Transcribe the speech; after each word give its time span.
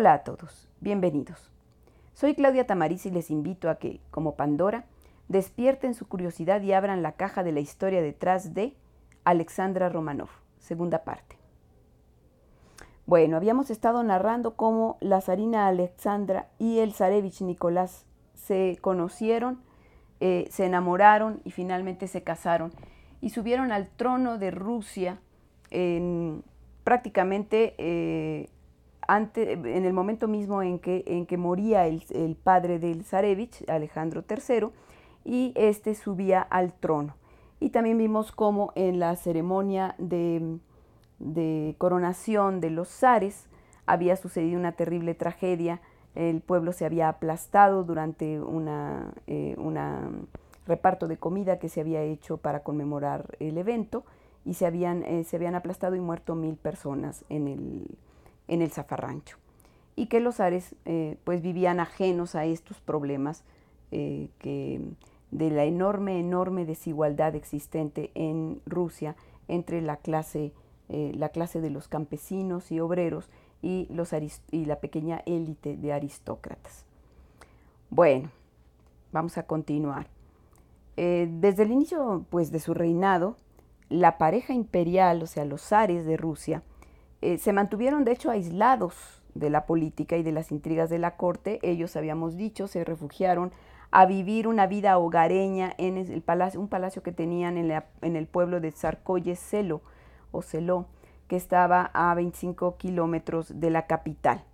Hola 0.00 0.12
a 0.12 0.22
todos, 0.22 0.68
bienvenidos. 0.80 1.50
Soy 2.14 2.36
Claudia 2.36 2.68
Tamariz 2.68 3.04
y 3.04 3.10
les 3.10 3.32
invito 3.32 3.68
a 3.68 3.80
que, 3.80 4.00
como 4.12 4.36
Pandora, 4.36 4.84
despierten 5.26 5.92
su 5.92 6.06
curiosidad 6.06 6.62
y 6.62 6.72
abran 6.72 7.02
la 7.02 7.16
caja 7.16 7.42
de 7.42 7.50
la 7.50 7.58
historia 7.58 8.00
detrás 8.00 8.54
de 8.54 8.76
Alexandra 9.24 9.88
Romanov, 9.88 10.28
segunda 10.60 11.02
parte. 11.02 11.36
Bueno, 13.06 13.36
habíamos 13.36 13.70
estado 13.70 14.04
narrando 14.04 14.54
cómo 14.54 14.98
la 15.00 15.20
zarina 15.20 15.66
Alexandra 15.66 16.46
y 16.60 16.78
el 16.78 16.92
zarevich 16.92 17.40
Nicolás 17.40 18.06
se 18.34 18.78
conocieron, 18.80 19.60
eh, 20.20 20.46
se 20.52 20.66
enamoraron 20.66 21.40
y 21.42 21.50
finalmente 21.50 22.06
se 22.06 22.22
casaron 22.22 22.70
y 23.20 23.30
subieron 23.30 23.72
al 23.72 23.88
trono 23.88 24.38
de 24.38 24.52
Rusia 24.52 25.18
en, 25.70 26.44
prácticamente 26.84 27.74
eh, 27.78 28.48
en 29.08 29.86
el 29.86 29.92
momento 29.92 30.28
mismo 30.28 30.62
en 30.62 30.78
que, 30.78 31.02
en 31.06 31.24
que 31.26 31.38
moría 31.38 31.86
el, 31.86 32.36
padre 32.36 32.78
del 32.78 33.04
zarevich, 33.04 33.68
Alejandro 33.68 34.22
III, 34.28 34.68
y 35.24 35.52
este 35.56 35.94
subía 35.94 36.42
al 36.42 36.74
trono. 36.74 37.16
Y 37.58 37.70
también 37.70 37.98
vimos 37.98 38.32
cómo 38.32 38.72
en 38.74 38.98
la 38.98 39.16
ceremonia 39.16 39.94
de, 39.98 40.58
coronación 41.78 42.60
de 42.60 42.70
los 42.70 42.88
zares 42.88 43.46
había 43.86 44.14
sucedido 44.16 44.58
una 44.58 44.72
terrible 44.72 45.14
tragedia. 45.14 45.80
El 46.14 46.40
pueblo 46.40 46.72
se 46.72 46.84
había 46.84 47.08
aplastado 47.08 47.84
durante 47.84 48.40
una, 48.40 49.12
eh, 49.26 49.56
reparto 50.66 51.08
de 51.08 51.16
comida 51.16 51.58
que 51.58 51.70
se 51.70 51.80
había 51.80 52.02
hecho 52.02 52.36
para 52.36 52.62
conmemorar 52.62 53.36
el 53.40 53.56
evento 53.56 54.04
y 54.44 54.54
se 54.54 54.66
habían, 54.66 55.02
eh, 55.04 55.24
se 55.24 55.36
habían 55.36 55.54
aplastado 55.54 55.96
y 55.96 56.00
muerto 56.00 56.34
mil 56.34 56.56
personas 56.56 57.24
en 57.30 57.48
el, 57.48 57.86
en 58.48 58.62
el 58.62 58.70
zafarrancho. 58.70 59.36
Y 59.96 60.06
que 60.06 60.20
los 60.20 60.36
zares 60.36 60.74
eh, 60.84 61.16
pues 61.24 61.42
vivían 61.42 61.80
ajenos 61.80 62.34
a 62.34 62.44
estos 62.44 62.80
problemas 62.80 63.44
que 63.90 64.82
de 65.30 65.50
la 65.50 65.64
enorme, 65.64 66.20
enorme 66.20 66.64
desigualdad 66.64 67.34
existente 67.34 68.10
en 68.14 68.60
Rusia 68.66 69.16
entre 69.46 69.82
la 69.82 69.96
clase, 69.96 70.52
eh, 70.88 71.12
la 71.14 71.30
clase 71.30 71.60
de 71.60 71.70
los 71.70 71.88
campesinos 71.88 72.72
y 72.72 72.80
obreros 72.80 73.28
y, 73.60 73.86
los 73.90 74.12
y 74.50 74.64
la 74.64 74.76
pequeña 74.80 75.22
élite 75.26 75.76
de 75.76 75.92
aristócratas. 75.92 76.84
Bueno, 77.90 78.30
vamos 79.12 79.38
a 79.38 79.44
continuar. 79.44 80.06
Eh, 80.96 81.28
desde 81.30 81.64
el 81.64 81.72
inicio 81.72 82.24
pues, 82.30 82.50
de 82.50 82.60
su 82.60 82.74
reinado, 82.74 83.36
la 83.88 84.18
pareja 84.18 84.52
imperial, 84.52 85.22
o 85.22 85.26
sea, 85.26 85.44
los 85.44 85.62
zares 85.62 86.04
de 86.04 86.16
Rusia, 86.16 86.62
eh, 87.20 87.38
se 87.38 87.52
mantuvieron 87.52 88.04
de 88.04 88.12
hecho 88.12 88.30
aislados 88.30 88.94
de 89.34 89.50
la 89.50 89.66
política 89.66 90.16
y 90.16 90.22
de 90.22 90.32
las 90.32 90.52
intrigas 90.52 90.90
de 90.90 90.98
la 90.98 91.16
corte. 91.16 91.58
Ellos, 91.62 91.96
habíamos 91.96 92.36
dicho, 92.36 92.66
se 92.66 92.84
refugiaron 92.84 93.52
a 93.90 94.06
vivir 94.06 94.46
una 94.46 94.66
vida 94.66 94.98
hogareña 94.98 95.72
en 95.78 95.96
el 95.96 96.22
palacio, 96.22 96.60
un 96.60 96.68
palacio 96.68 97.02
que 97.02 97.12
tenían 97.12 97.56
en, 97.56 98.16
el 98.16 98.26
pueblo 98.26 98.60
de 98.60 98.72
Tsarkoye 98.72 99.34
Selo 99.34 99.80
o 100.30 100.42
Selo, 100.42 100.86
que 101.26 101.36
estaba 101.36 101.90
a 101.94 102.14
25 102.14 102.76
kilómetros 102.76 103.60
de 103.60 103.70
la 103.70 103.86
capital. 103.86 104.44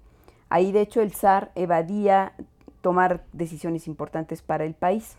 Ahí, 0.51 0.73
de 0.73 0.83
hecho, 0.83 1.01
el 1.01 1.13
zar 1.13 1.51
evadía 1.55 2.33
tomar 2.81 3.25
decisiones 3.33 3.89
importantes 3.89 4.43
para 4.43 4.65
el 4.65 4.75
país. 4.75 5.17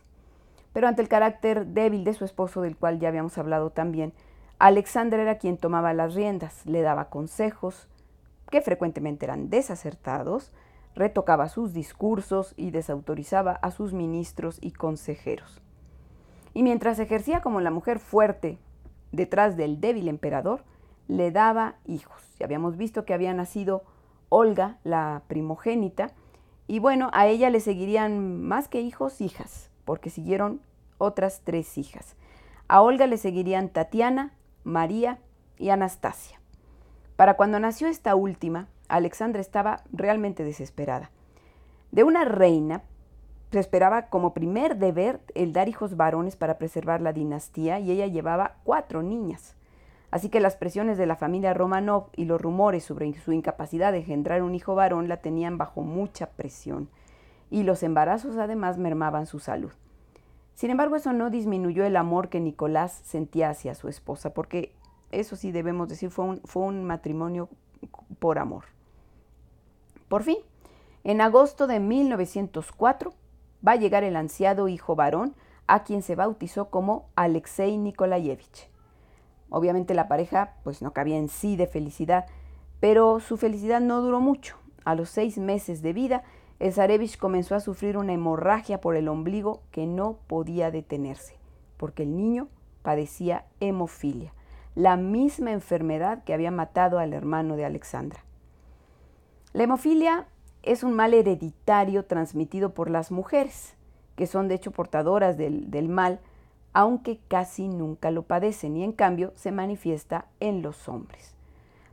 Pero 0.71 0.87
ante 0.87 1.01
el 1.01 1.07
carácter 1.07 1.67
débil 1.67 2.03
de 2.03 2.13
su 2.13 2.25
esposo, 2.25 2.61
del 2.61 2.77
cual 2.77 2.99
ya 2.99 3.09
habíamos 3.09 3.37
hablado 3.37 3.69
también, 3.69 4.13
Alexandra 4.57 5.21
era 5.21 5.37
quien 5.37 5.57
tomaba 5.57 5.93
las 5.93 6.13
riendas, 6.13 6.65
le 6.65 6.81
daba 6.81 7.09
consejos, 7.09 7.89
que 8.49 8.61
frecuentemente 8.61 9.25
eran 9.25 9.49
desacertados, 9.49 10.53
retocaba 10.95 11.49
sus 11.49 11.73
discursos 11.73 12.53
y 12.55 12.71
desautorizaba 12.71 13.51
a 13.51 13.71
sus 13.71 13.91
ministros 13.91 14.57
y 14.61 14.71
consejeros. 14.71 15.61
Y 16.53 16.63
mientras 16.63 16.99
ejercía 16.99 17.41
como 17.41 17.59
la 17.59 17.69
mujer 17.69 17.99
fuerte 17.99 18.57
detrás 19.11 19.57
del 19.57 19.81
débil 19.81 20.07
emperador, 20.07 20.63
le 21.07 21.31
daba 21.31 21.75
hijos. 21.85 22.21
Ya 22.39 22.45
habíamos 22.45 22.77
visto 22.77 23.03
que 23.03 23.13
había 23.13 23.33
nacido 23.33 23.83
Olga, 24.29 24.77
la 24.83 25.23
primogénita, 25.27 26.11
y 26.67 26.79
bueno, 26.79 27.09
a 27.13 27.27
ella 27.27 27.49
le 27.49 27.59
seguirían 27.59 28.41
más 28.41 28.69
que 28.69 28.81
hijos, 28.81 29.21
hijas, 29.21 29.69
porque 29.83 30.09
siguieron 30.09 30.61
otras 30.97 31.41
tres 31.43 31.77
hijas. 31.77 32.15
A 32.67 32.81
Olga 32.81 33.05
le 33.05 33.17
seguirían 33.17 33.69
Tatiana, 33.69 34.31
María 34.65 35.19
y 35.59 35.69
Anastasia. 35.69 36.41
Para 37.15 37.35
cuando 37.35 37.59
nació 37.59 37.87
esta 37.87 38.15
última, 38.15 38.67
Alexandra 38.89 39.39
estaba 39.39 39.83
realmente 39.93 40.43
desesperada. 40.43 41.11
De 41.91 42.03
una 42.03 42.25
reina 42.25 42.81
se 43.51 43.59
esperaba 43.59 44.07
como 44.07 44.33
primer 44.33 44.77
deber 44.77 45.21
el 45.35 45.53
dar 45.53 45.69
hijos 45.69 45.95
varones 45.95 46.35
para 46.35 46.57
preservar 46.57 46.99
la 46.99 47.13
dinastía 47.13 47.79
y 47.79 47.91
ella 47.91 48.07
llevaba 48.07 48.55
cuatro 48.63 49.03
niñas. 49.03 49.55
Así 50.09 50.29
que 50.29 50.39
las 50.39 50.55
presiones 50.55 50.97
de 50.97 51.05
la 51.05 51.15
familia 51.15 51.53
Romanov 51.53 52.07
y 52.15 52.25
los 52.25 52.41
rumores 52.41 52.83
sobre 52.83 53.13
su 53.13 53.31
incapacidad 53.33 53.91
de 53.91 53.99
engendrar 53.99 54.41
un 54.41 54.55
hijo 54.55 54.73
varón 54.73 55.07
la 55.07 55.17
tenían 55.17 55.59
bajo 55.59 55.81
mucha 55.81 56.31
presión 56.31 56.89
y 57.51 57.63
los 57.63 57.83
embarazos 57.83 58.37
además 58.37 58.79
mermaban 58.79 59.27
su 59.27 59.39
salud. 59.39 59.71
Sin 60.55 60.71
embargo, 60.71 60.95
eso 60.95 61.11
no 61.11 61.29
disminuyó 61.29 61.85
el 61.85 61.97
amor 61.97 62.29
que 62.29 62.39
Nicolás 62.39 63.01
sentía 63.03 63.49
hacia 63.49 63.75
su 63.75 63.89
esposa, 63.89 64.33
porque 64.33 64.73
eso 65.11 65.35
sí 65.35 65.51
debemos 65.51 65.89
decir, 65.89 66.09
fue 66.09 66.39
un, 66.53 66.83
matrimonio 66.85 67.49
por 68.19 68.39
amor. 68.39 68.63
Por 70.07 70.23
fin, 70.23 70.37
en 71.03 71.19
agosto 71.19 71.67
de 71.67 71.81
1904 71.81 73.13
va 73.67 73.73
a 73.73 73.75
llegar 73.75 74.03
el 74.03 74.15
ansiado 74.15 74.69
hijo 74.69 74.95
varón 74.95 75.35
a 75.67 75.83
quien 75.83 76.01
se 76.01 76.15
bautizó 76.15 76.69
como 76.69 77.09
Alexei 77.15 77.77
Nikolayevich. 77.77 78.69
Obviamente 79.49 79.93
la 79.93 80.07
pareja 80.07 80.53
pues 80.63 80.81
no 80.81 80.93
cabía 80.93 81.17
en 81.17 81.27
sí 81.27 81.57
de 81.57 81.67
felicidad, 81.67 82.27
pero 82.79 83.19
su 83.19 83.35
felicidad 83.37 83.81
no 83.81 84.01
duró 84.01 84.21
mucho. 84.21 84.57
A 84.85 84.95
los 84.95 85.09
seis 85.09 85.37
meses 85.37 85.81
de 85.81 85.93
vida, 85.93 86.23
el 86.59 86.73
zarevich 86.73 87.17
comenzó 87.17 87.55
a 87.55 87.59
sufrir 87.59 87.97
una 87.97 88.13
hemorragia 88.13 88.79
por 88.79 88.95
el 88.95 89.07
ombligo 89.07 89.61
que 89.71 89.87
no 89.87 90.17
podía 90.27 90.71
detenerse, 90.71 91.35
porque 91.77 92.03
el 92.03 92.15
niño 92.15 92.47
padecía 92.81 93.45
hemofilia, 93.59 94.33
la 94.75 94.95
misma 94.95 95.51
enfermedad 95.51 96.23
que 96.23 96.33
había 96.33 96.51
matado 96.51 96.99
al 96.99 97.13
hermano 97.13 97.55
de 97.55 97.65
Alexandra. 97.65 98.23
La 99.53 99.63
hemofilia 99.63 100.27
es 100.63 100.83
un 100.83 100.93
mal 100.93 101.13
hereditario 101.13 102.05
transmitido 102.05 102.73
por 102.73 102.89
las 102.89 103.11
mujeres, 103.11 103.75
que 104.15 104.27
son 104.27 104.47
de 104.47 104.55
hecho 104.55 104.71
portadoras 104.71 105.37
del, 105.37 105.89
mal, 105.89 106.19
aunque 106.73 107.19
casi 107.27 107.67
nunca 107.67 108.11
lo 108.11 108.23
padecen 108.23 108.75
y 108.75 108.83
en 108.83 108.91
cambio 108.91 109.31
se 109.35 109.51
manifiesta 109.51 110.25
en 110.39 110.61
los 110.61 110.89
hombres. 110.89 111.35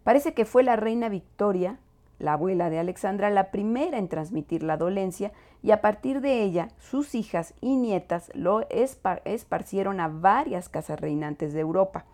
Parece 0.05 0.35
que 0.35 0.45
fue 0.45 0.63
la 0.63 0.77
reina 0.77 1.09
Victoria, 1.09 1.79
la 2.23 2.35
abuela 2.35 2.71
de 2.71 2.79
Alexandra, 2.79 3.31
la 3.31 3.51
primera 3.51 3.99
en 3.99 4.09
transmitir 4.09 4.63
la 4.63 4.77
dolencia 4.77 5.33
y 5.63 5.73
a 5.73 5.81
partir 5.81 6.21
de 6.21 6.43
ella 6.43 6.69
sus 6.79 7.15
hijas 7.15 7.55
y 7.61 7.77
nietas 7.77 8.31
lo 8.35 8.67
esparcieron 8.71 10.01
a 10.01 10.09
varias 10.09 10.69
casas 10.69 11.01
reinantes 11.01 11.53
de 11.53 11.61
Europa. 11.61 12.05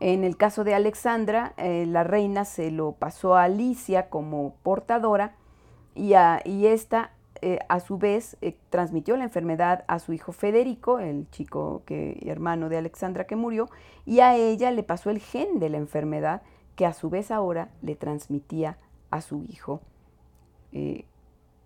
En 0.00 0.22
el 0.22 0.36
caso 0.36 0.62
de 0.62 0.74
Alexandra, 0.74 1.54
eh, 1.56 1.84
la 1.86 2.04
reina 2.04 2.44
se 2.44 2.70
lo 2.70 2.92
pasó 2.92 3.34
a 3.34 3.44
Alicia 3.44 4.08
como 4.08 4.54
portadora 4.62 5.34
y, 5.96 6.12
a, 6.12 6.38
esta 6.44 7.10
eh, 7.42 7.58
a 7.68 7.80
su 7.80 7.98
vez 7.98 8.36
eh, 8.40 8.56
transmitió 8.70 9.16
la 9.16 9.24
enfermedad 9.24 9.84
a 9.88 9.98
su 9.98 10.12
hijo 10.12 10.30
Federico, 10.30 11.00
el 11.00 11.28
chico 11.30 11.82
que, 11.84 12.20
hermano 12.26 12.68
de 12.68 12.78
Alexandra 12.78 13.26
que 13.26 13.34
murió, 13.34 13.68
y 14.06 14.20
a 14.20 14.36
ella 14.36 14.70
le 14.70 14.84
pasó 14.84 15.10
el 15.10 15.18
gen 15.18 15.58
de 15.58 15.68
la 15.68 15.78
enfermedad 15.78 16.42
que 16.76 16.86
a 16.86 16.92
su 16.92 17.10
vez 17.10 17.32
ahora 17.32 17.70
le 17.82 17.96
transmitía 17.96 18.78
a 19.10 19.20
su 19.20 19.44
hijo 19.44 19.80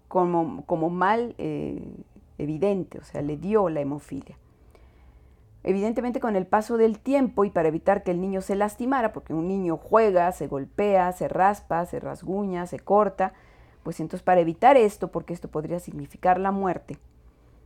como, 0.09 0.65
como, 0.67 0.91
mal 0.91 1.35
evidente, 2.39 2.99
o 2.99 3.05
sea, 3.05 3.23
le 3.23 3.37
dio 3.37 3.69
la 3.69 3.81
hemofilia. 3.81 4.37
Evidentemente 5.65 6.19
con 6.19 6.35
el 6.35 6.47
paso 6.47 6.77
del 6.77 6.99
tiempo 6.99 7.45
y 7.45 7.51
para 7.51 7.69
evitar 7.69 8.03
que 8.03 8.11
el 8.11 8.21
niño 8.21 8.41
se 8.41 8.57
lastimara, 8.57 9.13
porque 9.13 9.33
un 9.33 9.47
niño 9.47 9.77
juega, 9.77 10.33
se 10.33 10.49
golpea, 10.49 11.13
se 11.13 11.29
raspa, 11.29 11.87
se 11.87 12.01
rasguña, 12.01 12.67
se 12.67 12.81
corta, 12.81 13.33
pues 13.85 14.01
entonces 14.01 14.25
para 14.25 14.41
evitar 14.41 14.77
esto, 14.77 15.13
porque 15.13 15.33
esto 15.33 15.49
podría 15.49 15.79
significar 15.79 16.41
la 16.41 16.51
muerte, 16.51 16.99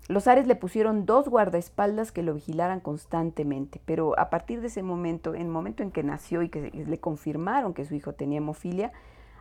los 0.09 0.29
Ares 0.29 0.47
le 0.47 0.55
pusieron 0.55 1.05
dos 1.05 1.29
guardaespaldas 1.29 2.13
que 2.13 2.23
lo 2.23 2.35
vigilaran 2.35 2.79
constantemente, 2.79 3.81
pero 3.85 4.17
a 4.19 4.31
partir 4.31 4.61
de 4.61 4.69
ese 4.69 4.85
momento, 4.85 5.35
en 5.35 5.43
el 5.43 5.49
momento 5.49 5.83
en 5.83 5.91
que 5.91 6.05
nació 6.05 6.43
y 6.43 6.49
que 6.49 6.71
le 6.71 6.99
confirmaron 6.99 7.75
que 7.75 7.85
su 7.85 7.95
hijo 7.97 8.13
tenía 8.13 8.39
hemofilia, 8.39 8.93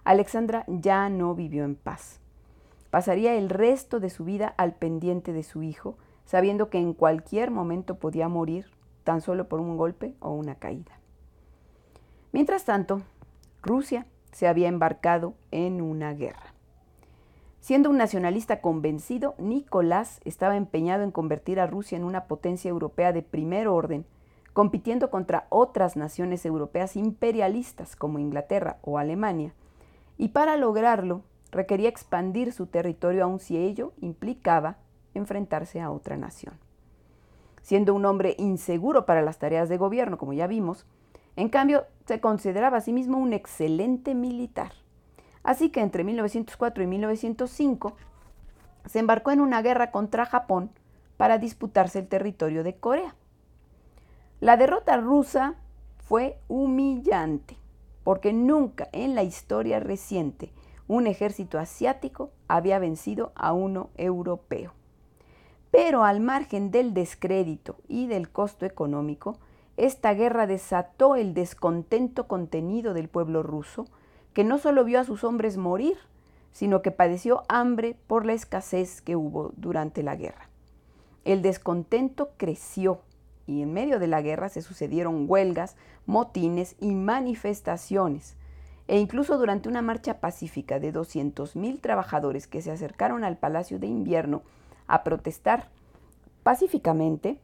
Alexandra 0.06 0.66
ya 0.68 1.10
no 1.10 1.34
vivió 1.34 1.66
en 1.66 1.76
paz. 1.76 2.20
Pasaría 2.92 3.34
el 3.34 3.50
resto 3.50 4.00
de 4.00 4.12
su 4.12 4.24
vida 4.24 4.54
al 4.56 4.76
pendiente 4.76 5.34
de 5.34 5.42
su 5.42 5.64
hijo, 5.64 5.98
sabiendo 6.26 6.70
que 6.70 6.78
en 6.78 6.94
cualquier 6.94 7.50
momento 7.50 7.96
podía 7.96 8.30
morir 8.30 8.68
tan 9.04 9.22
solo 9.22 9.50
por 9.50 9.60
un 9.60 9.78
golpe 9.78 10.14
o 10.20 10.32
una 10.32 10.56
caída. 10.56 11.00
Mientras 12.32 12.66
tanto, 12.66 13.02
Rusia 13.64 14.06
se 14.32 14.48
había 14.48 14.68
embarcado 14.68 15.34
en 15.50 15.82
una 15.82 16.14
guerra. 16.14 16.54
Siendo 17.60 17.90
un 17.90 17.98
nacionalista 17.98 18.62
convencido, 18.62 19.34
Nicolás 19.40 20.22
estaba 20.24 20.56
empeñado 20.56 21.04
en 21.04 21.10
convertir 21.10 21.60
a 21.60 21.66
Rusia 21.66 21.96
en 21.96 22.04
una 22.04 22.26
potencia 22.26 22.70
europea 22.70 23.12
de 23.12 23.24
primer 23.24 23.68
orden, 23.68 24.06
compitiendo 24.54 25.10
contra 25.10 25.48
otras 25.50 25.96
naciones 25.96 26.46
europeas 26.46 26.96
imperialistas 26.96 27.96
como 27.96 28.20
Inglaterra 28.20 28.78
o 28.84 29.00
Alemania, 29.00 29.54
y 30.18 30.30
para 30.30 30.58
lograrlo 30.58 31.24
requería 31.52 31.90
expandir 31.90 32.52
su 32.52 32.68
territorio 32.68 33.24
aun 33.24 33.40
si 33.40 33.58
ello 33.58 33.94
implicaba 34.02 34.78
enfrentarse 35.14 35.82
a 35.82 35.92
otra 35.92 36.18
nación. 36.18 36.56
Siendo 37.62 37.94
un 37.94 38.06
hombre 38.06 38.36
inseguro 38.38 39.06
para 39.06 39.22
las 39.22 39.40
tareas 39.40 39.70
de 39.70 39.78
gobierno, 39.78 40.18
como 40.18 40.34
ya 40.34 40.48
vimos, 40.48 40.86
en 41.36 41.50
cambio 41.50 41.86
se 42.06 42.20
consideraba 42.20 42.78
a 42.78 42.82
sí 42.82 42.94
mismo 42.94 43.18
un 43.18 43.34
excelente 43.34 44.14
militar. 44.16 44.74
Así 45.44 45.70
que 45.70 45.82
entre 45.82 46.04
1904 46.04 46.84
y 46.84 46.88
1905 46.88 47.96
se 48.86 49.00
embarcó 49.00 49.32
en 49.32 49.42
una 49.42 49.62
guerra 49.62 49.92
contra 49.92 50.26
Japón 50.26 50.72
para 51.18 51.38
disputarse 51.38 52.00
el 52.00 52.08
territorio 52.08 52.64
de 52.64 52.76
Corea. 52.76 53.16
La 54.40 54.58
derrota 54.58 54.98
rusa 54.98 55.56
fue 55.98 56.38
humillante, 56.48 57.58
porque 58.06 58.34
nunca 58.34 58.88
en 58.92 59.16
la 59.16 59.24
historia 59.24 59.80
reciente 59.80 60.54
un 60.88 61.08
ejército 61.08 61.58
asiático 61.58 62.30
había 62.48 62.78
vencido 62.78 63.32
a 63.34 63.52
uno 63.52 63.90
europeo. 63.98 64.74
Pero 65.72 66.04
al 66.04 66.20
margen 66.20 66.70
del 66.70 66.94
descrédito 66.94 67.78
y 67.88 68.06
del 68.06 68.30
costo 68.30 68.68
económico, 68.68 69.40
esta 69.76 70.14
guerra 70.14 70.46
desató 70.46 71.16
el 71.16 71.34
descontento 71.34 72.28
contenido 72.28 72.94
del 72.94 73.10
pueblo 73.10 73.42
ruso, 73.42 73.88
que 74.34 74.44
no 74.44 74.60
solo 74.60 74.84
vio 74.84 75.00
a 75.00 75.04
sus 75.04 75.24
hombres 75.24 75.58
morir, 75.58 75.98
sino 76.52 76.84
que 76.84 76.92
padeció 76.92 77.42
hambre 77.50 77.98
por 78.06 78.24
la 78.24 78.34
escasez 78.34 79.02
que 79.02 79.16
hubo 79.16 79.52
durante 79.58 80.04
la 80.04 80.16
guerra. 80.16 80.48
El 81.24 81.42
descontento 81.42 82.30
creció 82.38 83.00
y 83.48 83.62
en 83.62 83.74
medio 83.74 84.00
de 84.00 84.08
la 84.08 84.22
guerra 84.22 84.50
se 84.50 84.62
sucedieron 84.62 85.26
huelgas, 85.28 85.76
motines 86.06 86.76
y 86.80 86.96
manifestaciones, 86.96 88.36
e 88.88 89.00
incluso 89.00 89.38
durante 89.38 89.70
una 89.70 89.82
marcha 89.82 90.20
pacífica 90.20 90.80
de 90.80 90.94
200.000 90.94 91.82
trabajadores 91.82 92.48
que 92.48 92.62
se 92.62 92.72
acercaron 92.72 93.24
al 93.24 93.38
Palacio 93.38 93.80
de 93.80 93.88
Invierno 93.88 94.44
a 94.88 95.04
protestar 95.04 95.70
pacíficamente, 96.44 97.40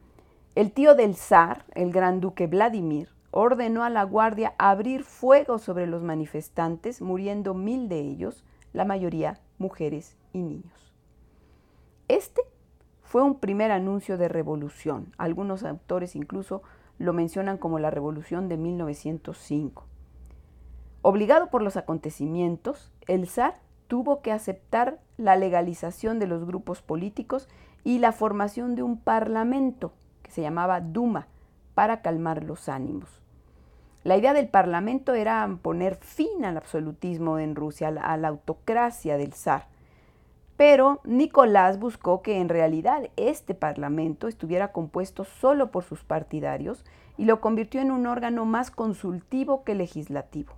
el 0.54 0.70
tío 0.70 0.94
del 0.94 1.16
zar, 1.16 1.64
el 1.74 1.92
gran 1.92 2.20
duque 2.20 2.46
Vladimir, 2.46 3.08
ordenó 3.32 3.82
a 3.82 3.90
la 3.90 4.04
guardia 4.04 4.54
abrir 4.58 5.02
fuego 5.02 5.58
sobre 5.58 5.86
los 5.86 6.02
manifestantes, 6.02 7.00
muriendo 7.00 7.54
mil 7.54 7.88
de 7.88 7.98
ellos, 8.00 8.44
la 8.72 8.84
mayoría 8.84 9.40
mujeres 9.58 10.16
y 10.32 10.42
niños. 10.42 10.92
Este 12.08 12.42
fue 13.12 13.22
un 13.22 13.34
primer 13.34 13.72
anuncio 13.72 14.16
de 14.16 14.26
revolución. 14.26 15.12
Algunos 15.18 15.64
autores 15.64 16.16
incluso 16.16 16.62
lo 16.96 17.12
mencionan 17.12 17.58
como 17.58 17.78
la 17.78 17.90
revolución 17.90 18.48
de 18.48 18.56
1905. 18.56 19.84
Obligado 21.02 21.50
por 21.50 21.60
los 21.60 21.76
acontecimientos, 21.76 22.90
el 23.06 23.28
zar 23.28 23.60
tuvo 23.86 24.22
que 24.22 24.32
aceptar 24.32 24.98
la 25.18 25.36
legalización 25.36 26.18
de 26.20 26.26
los 26.26 26.46
grupos 26.46 26.80
políticos 26.80 27.50
y 27.84 27.98
la 27.98 28.12
formación 28.12 28.76
de 28.76 28.82
un 28.82 28.98
parlamento 28.98 29.92
que 30.22 30.30
se 30.30 30.40
llamaba 30.40 30.80
Duma 30.80 31.26
para 31.74 32.00
calmar 32.00 32.42
los 32.44 32.70
ánimos. 32.70 33.20
La 34.04 34.16
idea 34.16 34.32
del 34.32 34.48
parlamento 34.48 35.12
era 35.12 35.58
poner 35.60 35.96
fin 35.96 36.46
al 36.46 36.56
absolutismo 36.56 37.38
en 37.38 37.56
Rusia, 37.56 37.88
a 37.88 38.16
la 38.16 38.28
autocracia 38.28 39.18
del 39.18 39.34
zar. 39.34 39.66
Pero 40.64 41.00
Nicolás 41.02 41.80
buscó 41.80 42.22
que 42.22 42.38
en 42.38 42.48
realidad 42.48 43.10
este 43.16 43.52
parlamento 43.52 44.28
estuviera 44.28 44.70
compuesto 44.70 45.24
solo 45.24 45.72
por 45.72 45.82
sus 45.82 46.04
partidarios 46.04 46.84
y 47.18 47.24
lo 47.24 47.40
convirtió 47.40 47.80
en 47.80 47.90
un 47.90 48.06
órgano 48.06 48.44
más 48.44 48.70
consultivo 48.70 49.64
que 49.64 49.74
legislativo. 49.74 50.52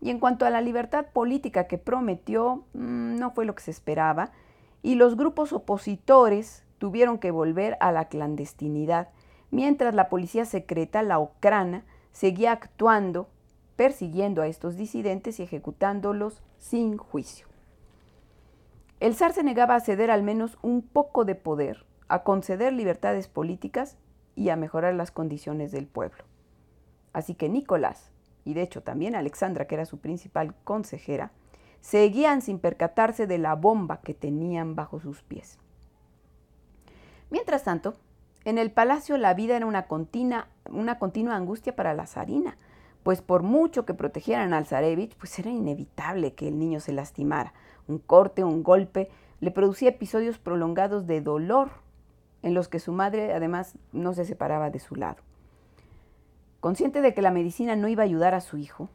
Y 0.00 0.08
en 0.08 0.20
cuanto 0.20 0.46
a 0.46 0.50
la 0.50 0.62
libertad 0.62 1.08
política 1.12 1.66
que 1.66 1.76
prometió, 1.76 2.64
mm, 2.72 3.18
no 3.18 3.32
fue 3.32 3.44
lo 3.44 3.54
que 3.54 3.62
se 3.62 3.72
esperaba, 3.72 4.30
y 4.82 4.94
los 4.94 5.18
grupos 5.18 5.52
opositores 5.52 6.64
tuvieron 6.78 7.18
que 7.18 7.30
volver 7.30 7.76
a 7.80 7.92
la 7.92 8.08
clandestinidad, 8.08 9.10
mientras 9.50 9.94
la 9.94 10.08
policía 10.08 10.46
secreta, 10.46 11.02
la 11.02 11.18
Ocrana, 11.18 11.84
seguía 12.10 12.52
actuando, 12.52 13.28
persiguiendo 13.76 14.40
a 14.40 14.46
estos 14.46 14.78
disidentes 14.78 15.40
y 15.40 15.42
ejecutándolos 15.42 16.40
sin 16.56 16.96
juicio. 16.96 17.46
El 18.98 19.14
zar 19.14 19.32
se 19.32 19.42
negaba 19.42 19.74
a 19.74 19.80
ceder 19.80 20.10
al 20.10 20.22
menos 20.22 20.58
un 20.62 20.82
poco 20.82 21.24
de 21.24 21.34
poder, 21.34 21.84
a 22.08 22.22
conceder 22.22 22.72
libertades 22.72 23.28
políticas 23.28 23.98
y 24.34 24.48
a 24.48 24.56
mejorar 24.56 24.94
las 24.94 25.10
condiciones 25.10 25.70
del 25.70 25.86
pueblo. 25.86 26.24
Así 27.12 27.34
que 27.34 27.48
Nicolás, 27.48 28.10
y 28.44 28.54
de 28.54 28.62
hecho 28.62 28.82
también 28.82 29.14
Alexandra, 29.14 29.66
que 29.66 29.74
era 29.74 29.86
su 29.86 29.98
principal 29.98 30.54
consejera, 30.64 31.32
seguían 31.80 32.42
sin 32.42 32.58
percatarse 32.58 33.26
de 33.26 33.38
la 33.38 33.54
bomba 33.54 34.00
que 34.00 34.14
tenían 34.14 34.74
bajo 34.74 34.98
sus 34.98 35.22
pies. 35.22 35.58
Mientras 37.30 37.64
tanto, 37.64 37.96
en 38.44 38.58
el 38.58 38.70
palacio 38.70 39.18
la 39.18 39.34
vida 39.34 39.56
era 39.56 39.66
una 39.66 39.86
continua, 39.86 40.48
una 40.70 40.98
continua 40.98 41.36
angustia 41.36 41.76
para 41.76 41.94
la 41.94 42.06
zarina, 42.06 42.56
pues 43.02 43.20
por 43.20 43.42
mucho 43.42 43.84
que 43.84 43.94
protegieran 43.94 44.54
al 44.54 44.66
zarevich, 44.66 45.16
pues 45.16 45.38
era 45.38 45.50
inevitable 45.50 46.34
que 46.34 46.48
el 46.48 46.58
niño 46.58 46.80
se 46.80 46.92
lastimara. 46.92 47.52
Un 47.88 47.98
corte, 47.98 48.44
un 48.44 48.62
golpe, 48.62 49.08
le 49.40 49.50
producía 49.50 49.90
episodios 49.90 50.38
prolongados 50.38 51.06
de 51.06 51.20
dolor, 51.20 51.70
en 52.42 52.54
los 52.54 52.68
que 52.68 52.78
su 52.78 52.92
madre 52.92 53.32
además 53.32 53.76
no 53.92 54.14
se 54.14 54.24
separaba 54.24 54.70
de 54.70 54.78
su 54.78 54.94
lado. 54.94 55.18
Consciente 56.60 57.00
de 57.00 57.14
que 57.14 57.22
la 57.22 57.30
medicina 57.30 57.76
no 57.76 57.88
iba 57.88 58.02
a 58.02 58.06
ayudar 58.06 58.34
a 58.34 58.40
su 58.40 58.56
hijo, 58.56 58.88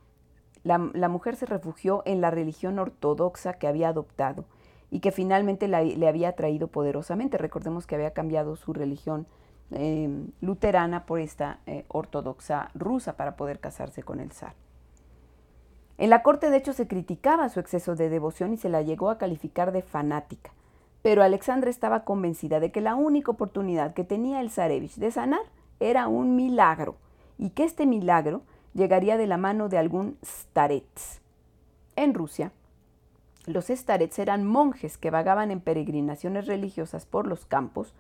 la, 0.64 0.78
mujer 0.78 1.36
se 1.36 1.46
refugió 1.46 2.04
en 2.06 2.22
la 2.22 2.30
religión 2.30 2.78
ortodoxa 2.78 3.54
que 3.54 3.68
había 3.68 3.90
adoptado 3.90 4.46
y 4.92 5.00
que 5.00 5.12
finalmente 5.12 5.68
le 5.68 6.08
había 6.08 6.36
traído 6.36 6.68
poderosamente. 6.68 7.38
Recordemos 7.38 7.88
que 7.88 7.96
había 7.96 8.12
cambiado 8.12 8.56
su 8.56 8.74
religión 8.74 9.26
em, 9.72 10.28
luterana 10.40 11.06
por 11.06 11.20
esta 11.20 11.60
eh, 11.66 11.86
ortodoxa 11.88 12.70
rusa 12.76 13.18
para 13.18 13.36
poder 13.36 13.60
casarse 13.60 14.04
con 14.04 14.20
el 14.20 14.32
zar. 14.32 14.54
En 16.02 16.10
la 16.10 16.24
corte, 16.24 16.50
de 16.50 16.58
hecho, 16.58 16.74
se 16.74 16.88
criticaba 16.88 17.48
su 17.50 17.60
exceso 17.60 17.96
de 17.96 18.10
devoción 18.10 18.54
y 18.54 18.58
se 18.58 18.70
la 18.70 18.82
llegó 18.82 19.12
a 19.12 19.20
calificar 19.20 19.72
de 19.72 19.84
fanática. 19.84 20.50
Pero 21.04 21.22
Alexandra 21.22 21.70
estaba 21.70 22.06
convencida 22.06 22.60
de 22.60 22.72
que 22.72 22.82
la 22.82 22.96
única 22.96 23.30
oportunidad 23.30 23.94
que 23.94 24.04
tenía 24.04 24.42
el 24.42 24.50
zarevich 24.50 24.96
de 24.96 25.12
sanar 25.12 25.44
era 25.80 26.08
un 26.08 26.36
milagro 26.36 26.96
y 27.38 27.52
que 27.52 27.66
este 27.66 27.86
milagro 27.86 28.42
llegaría 28.74 29.16
de 29.16 29.28
la 29.28 29.38
mano 29.38 29.70
de 29.70 29.78
algún 29.78 30.18
starets. 30.26 31.22
En 31.96 32.16
Rusia, 32.16 32.52
los 33.46 33.68
starets 33.68 34.18
eran 34.18 34.44
monjes 34.44 34.98
que 34.98 35.12
vagaban 35.12 35.52
en 35.52 35.62
peregrinaciones 35.62 36.48
religiosas 36.48 37.06
por 37.06 37.28
los 37.28 37.46
campos, 37.46 37.94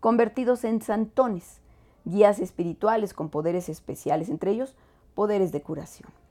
convertidos 0.00 0.64
en 0.64 0.82
santones, 0.82 1.60
guías 2.04 2.40
espirituales 2.40 3.14
con 3.14 3.28
poderes 3.28 3.68
especiales, 3.68 4.28
entre 4.28 4.50
ellos 4.50 4.74
poderes 5.14 5.52
de 5.52 5.62
curación. 5.62 6.23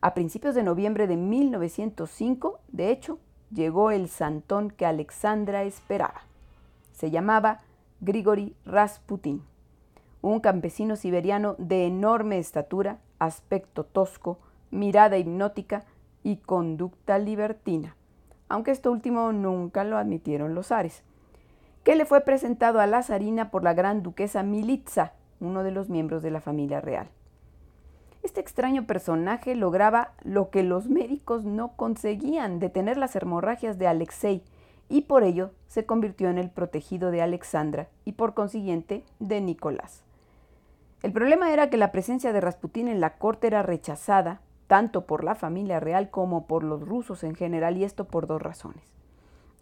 A 0.00 0.14
principios 0.14 0.54
de 0.54 0.62
noviembre 0.62 1.06
de 1.06 1.16
1905, 1.16 2.60
de 2.68 2.90
hecho, 2.90 3.18
llegó 3.52 3.90
el 3.90 4.08
santón 4.08 4.70
que 4.70 4.86
Alexandra 4.86 5.64
esperaba. 5.64 6.22
Se 6.92 7.10
llamaba 7.10 7.60
Grigori 8.00 8.54
Rasputin 8.64 9.42
un 10.20 10.40
campesino 10.40 10.96
siberiano 10.96 11.54
de 11.58 11.86
enorme 11.86 12.38
estatura, 12.38 12.98
aspecto 13.18 13.84
tosco, 13.84 14.38
mirada 14.70 15.18
hipnótica 15.18 15.84
y 16.22 16.36
conducta 16.38 17.18
libertina, 17.18 17.96
aunque 18.48 18.72
esto 18.72 18.90
último 18.90 19.32
nunca 19.32 19.84
lo 19.84 19.96
admitieron 19.96 20.54
los 20.54 20.68
zares, 20.68 21.02
que 21.84 21.94
le 21.94 22.04
fue 22.04 22.20
presentado 22.22 22.80
a 22.80 22.86
la 22.86 23.02
zarina 23.02 23.50
por 23.50 23.62
la 23.62 23.74
gran 23.74 24.02
duquesa 24.02 24.42
Militza, 24.42 25.12
uno 25.40 25.62
de 25.62 25.70
los 25.70 25.88
miembros 25.88 26.22
de 26.22 26.30
la 26.30 26.40
familia 26.40 26.80
real. 26.80 27.08
Este 28.28 28.42
extraño 28.42 28.86
personaje 28.86 29.54
lograba 29.54 30.12
lo 30.22 30.50
que 30.50 30.62
los 30.62 30.90
médicos 30.90 31.46
no 31.46 31.68
conseguían, 31.76 32.58
detener 32.58 32.98
las 32.98 33.16
hemorragias 33.16 33.78
de 33.78 33.86
Alexei, 33.86 34.42
y 34.90 35.00
por 35.00 35.22
ello 35.22 35.52
se 35.66 35.86
convirtió 35.86 36.28
en 36.28 36.36
el 36.36 36.50
protegido 36.50 37.10
de 37.10 37.22
Alexandra 37.22 37.88
y 38.04 38.12
por 38.12 38.34
consiguiente 38.34 39.02
de 39.18 39.40
Nicolás. 39.40 40.02
El 41.02 41.10
problema 41.12 41.54
era 41.54 41.70
que 41.70 41.78
la 41.78 41.90
presencia 41.90 42.34
de 42.34 42.42
Rasputín 42.42 42.88
en 42.88 43.00
la 43.00 43.16
corte 43.16 43.46
era 43.46 43.62
rechazada 43.62 44.42
tanto 44.66 45.06
por 45.06 45.24
la 45.24 45.34
familia 45.34 45.80
real 45.80 46.10
como 46.10 46.46
por 46.46 46.64
los 46.64 46.86
rusos 46.86 47.24
en 47.24 47.34
general, 47.34 47.78
y 47.78 47.84
esto 47.84 48.08
por 48.08 48.26
dos 48.26 48.42
razones. 48.42 48.84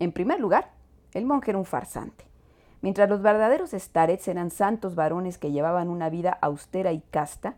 En 0.00 0.10
primer 0.10 0.40
lugar, 0.40 0.72
el 1.14 1.24
monje 1.24 1.52
era 1.52 1.58
un 1.58 1.66
farsante. 1.66 2.24
Mientras 2.80 3.08
los 3.08 3.22
verdaderos 3.22 3.70
starets 3.70 4.26
eran 4.26 4.50
santos 4.50 4.96
varones 4.96 5.38
que 5.38 5.52
llevaban 5.52 5.88
una 5.88 6.10
vida 6.10 6.36
austera 6.42 6.90
y 6.90 7.00
casta, 7.12 7.54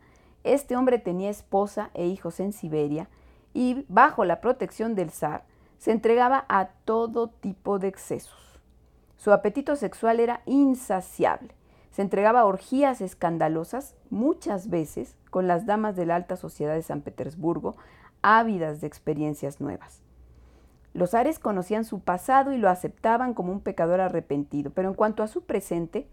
este 0.55 0.77
hombre 0.77 0.99
tenía 0.99 1.31
esposa 1.31 1.91
e 1.95 2.07
hijos 2.07 2.41
en 2.41 2.53
Siberia 2.53 3.09
y 3.55 3.85
bajo 3.89 4.25
la 4.25 4.41
protección 4.41 4.95
del 4.95 5.11
zar 5.11 5.45
se 5.79 5.93
entregaba 5.93 6.45
a 6.49 6.69
todo 6.85 7.29
tipo 7.29 7.79
de 7.79 7.89
excesos. 7.89 8.61
Su 9.17 9.33
apetito 9.33 9.77
sexual 9.77 10.21
era 10.21 10.43
insaciable. 10.47 11.55
Se 11.91 12.03
entregaba 12.03 12.41
a 12.41 12.47
orgías 12.47 13.01
escandalosas 13.01 13.95
muchas 14.11 14.71
veces 14.71 15.17
con 15.31 15.49
las 15.49 15.67
damas 15.67 15.97
de 15.97 16.07
la 16.07 16.17
alta 16.17 16.37
sociedad 16.37 16.75
de 16.75 16.83
San 16.83 17.01
Petersburgo, 17.01 17.77
ávidas 18.23 18.81
de 18.81 18.87
experiencias 18.87 19.61
nuevas. 19.61 20.03
Los 20.95 21.11
zares 21.11 21.39
conocían 21.39 21.85
su 21.85 22.01
pasado 22.01 22.53
y 22.53 22.59
lo 22.59 22.69
aceptaban 22.69 23.35
como 23.35 23.53
un 23.53 23.61
pecador 23.61 24.01
arrepentido, 24.01 24.71
pero 24.71 24.89
en 24.89 24.95
cuanto 24.95 25.23
a 25.23 25.29
su 25.29 25.43
presente, 25.45 26.09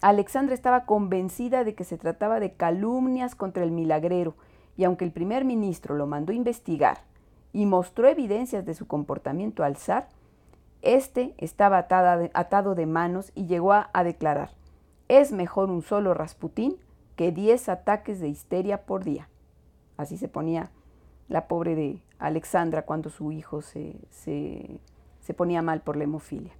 Alexandra 0.00 0.54
estaba 0.54 0.84
convencida 0.84 1.64
de 1.64 1.74
que 1.74 1.84
se 1.84 1.98
trataba 1.98 2.38
de 2.38 2.52
calumnias 2.52 3.34
contra 3.34 3.64
el 3.64 3.72
milagrero, 3.72 4.34
y 4.76 4.84
aunque 4.84 5.04
el 5.04 5.10
primer 5.10 5.44
ministro 5.44 5.96
lo 5.96 6.06
mandó 6.06 6.32
investigar 6.32 6.98
y 7.52 7.66
mostró 7.66 8.06
evidencias 8.06 8.64
de 8.64 8.74
su 8.74 8.86
comportamiento 8.86 9.64
al 9.64 9.76
zar, 9.76 10.08
éste 10.82 11.34
estaba 11.38 11.78
atado 11.78 12.74
de 12.76 12.86
manos 12.86 13.32
y 13.34 13.46
llegó 13.46 13.72
a, 13.72 13.90
a 13.92 14.04
declarar, 14.04 14.50
es 15.08 15.32
mejor 15.32 15.70
un 15.70 15.82
solo 15.82 16.14
Rasputín 16.14 16.76
que 17.16 17.32
diez 17.32 17.68
ataques 17.68 18.20
de 18.20 18.28
histeria 18.28 18.82
por 18.86 19.02
día. 19.02 19.28
Así 19.96 20.16
se 20.16 20.28
ponía 20.28 20.70
la 21.28 21.48
pobre 21.48 21.74
de 21.74 22.00
Alexandra 22.20 22.82
cuando 22.82 23.10
su 23.10 23.32
hijo 23.32 23.62
se, 23.62 23.96
se, 24.10 24.80
se 25.20 25.34
ponía 25.34 25.60
mal 25.62 25.80
por 25.80 25.96
la 25.96 26.04
hemofilia. 26.04 26.52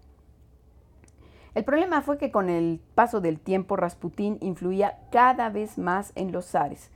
El 1.58 1.64
problema 1.64 2.02
fue 2.02 2.18
que 2.18 2.30
con 2.30 2.50
el 2.50 2.80
paso 2.94 3.20
del 3.20 3.40
tiempo 3.40 3.74
Rasputín 3.74 4.38
influía 4.40 4.96
cada 5.10 5.50
vez 5.50 5.76
más 5.76 6.12
en 6.14 6.30
los 6.30 6.46
zares, 6.46 6.88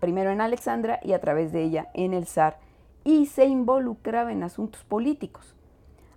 primero 0.00 0.28
en 0.28 0.42
Alexandra 0.42 1.00
y 1.02 1.14
a 1.14 1.18
través 1.22 1.50
de 1.50 1.62
ella 1.62 1.88
en 1.94 2.12
el 2.12 2.26
zar, 2.26 2.58
y 3.04 3.24
se 3.24 3.46
involucraba 3.46 4.30
en 4.30 4.42
asuntos 4.42 4.84
políticos. 4.84 5.56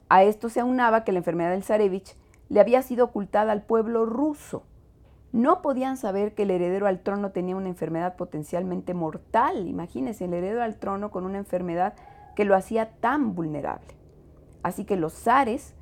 A 0.10 0.24
esto 0.24 0.50
se 0.50 0.60
aunaba 0.60 1.06
que 1.06 1.14
la 1.14 1.20
enfermedad 1.20 1.52
del 1.52 1.64
zarevich 1.64 2.18
le 2.50 2.60
había 2.60 2.82
sido 2.82 3.06
ocultada 3.06 3.54
al 3.54 3.62
pueblo 3.62 4.06
ruso. 4.06 4.64
No 5.32 5.62
podían 5.62 5.96
saber 5.96 6.36
que 6.36 6.44
el 6.44 6.52
heredero 6.52 6.88
al 6.88 7.00
trono 7.00 7.32
tenía 7.32 7.56
una 7.56 7.70
enfermedad 7.70 8.18
potencialmente 8.18 8.94
mortal. 8.94 9.70
Imagínense, 9.70 10.26
el 10.26 10.34
heredero 10.34 10.64
al 10.64 10.76
trono 10.76 11.12
con 11.12 11.24
una 11.24 11.38
enfermedad 11.38 11.94
que 12.36 12.44
lo 12.44 12.56
hacía 12.56 12.90
tan 13.00 13.36
vulnerable. 13.36 13.96
Así 14.64 14.84
que 14.84 14.98
los 14.98 15.14
zares 15.14 15.76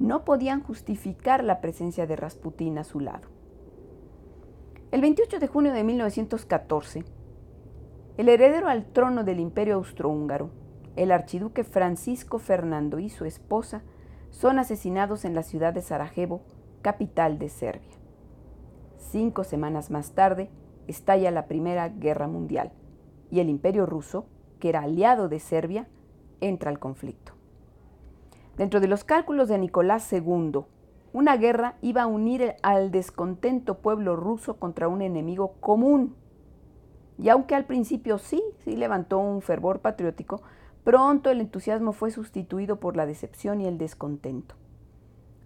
no 0.00 0.24
podían 0.24 0.62
justificar 0.62 1.44
la 1.44 1.60
presencia 1.60 2.06
de 2.06 2.16
Rasputín 2.16 2.78
a 2.78 2.84
su 2.84 3.00
lado. 3.00 3.28
El 4.90 5.02
28 5.02 5.38
de 5.38 5.46
junio 5.46 5.72
de 5.72 5.84
1914, 5.84 7.04
el 8.16 8.28
heredero 8.28 8.68
al 8.68 8.86
trono 8.86 9.22
del 9.24 9.38
imperio 9.38 9.76
austrohúngaro, 9.76 10.50
el 10.96 11.12
archiduque 11.12 11.64
Francisco 11.64 12.38
Fernando 12.38 12.98
y 12.98 13.10
su 13.10 13.26
esposa 13.26 13.82
son 14.30 14.58
asesinados 14.58 15.24
en 15.24 15.34
la 15.34 15.42
ciudad 15.42 15.74
de 15.74 15.82
Sarajevo, 15.82 16.40
capital 16.82 17.38
de 17.38 17.50
Serbia. 17.50 17.98
Cinco 18.96 19.44
semanas 19.44 19.90
más 19.90 20.12
tarde, 20.12 20.50
estalla 20.88 21.30
la 21.30 21.46
Primera 21.46 21.88
Guerra 21.90 22.26
Mundial 22.26 22.72
y 23.30 23.40
el 23.40 23.50
imperio 23.50 23.84
ruso, 23.84 24.26
que 24.58 24.70
era 24.70 24.80
aliado 24.80 25.28
de 25.28 25.40
Serbia, 25.40 25.88
entra 26.40 26.70
al 26.70 26.78
conflicto. 26.78 27.39
Dentro 28.60 28.78
de 28.78 28.88
los 28.88 29.04
cálculos 29.04 29.48
de 29.48 29.56
Nicolás 29.56 30.12
II, 30.12 30.66
una 31.14 31.38
guerra 31.38 31.76
iba 31.80 32.02
a 32.02 32.06
unir 32.06 32.56
al 32.62 32.90
descontento 32.90 33.78
pueblo 33.78 34.16
ruso 34.16 34.58
contra 34.58 34.86
un 34.86 35.00
enemigo 35.00 35.54
común. 35.60 36.14
Y 37.16 37.30
aunque 37.30 37.54
al 37.54 37.64
principio 37.64 38.18
sí, 38.18 38.42
sí 38.58 38.76
levantó 38.76 39.18
un 39.18 39.40
fervor 39.40 39.80
patriótico, 39.80 40.42
Pronto 40.84 41.30
el 41.30 41.40
entusiasmo 41.40 41.92
fue 41.92 42.10
sustituido 42.10 42.80
por 42.80 42.96
la 42.98 43.06
decepción 43.06 43.62
y 43.62 43.66
el 43.66 43.78
descontento. 43.78 44.56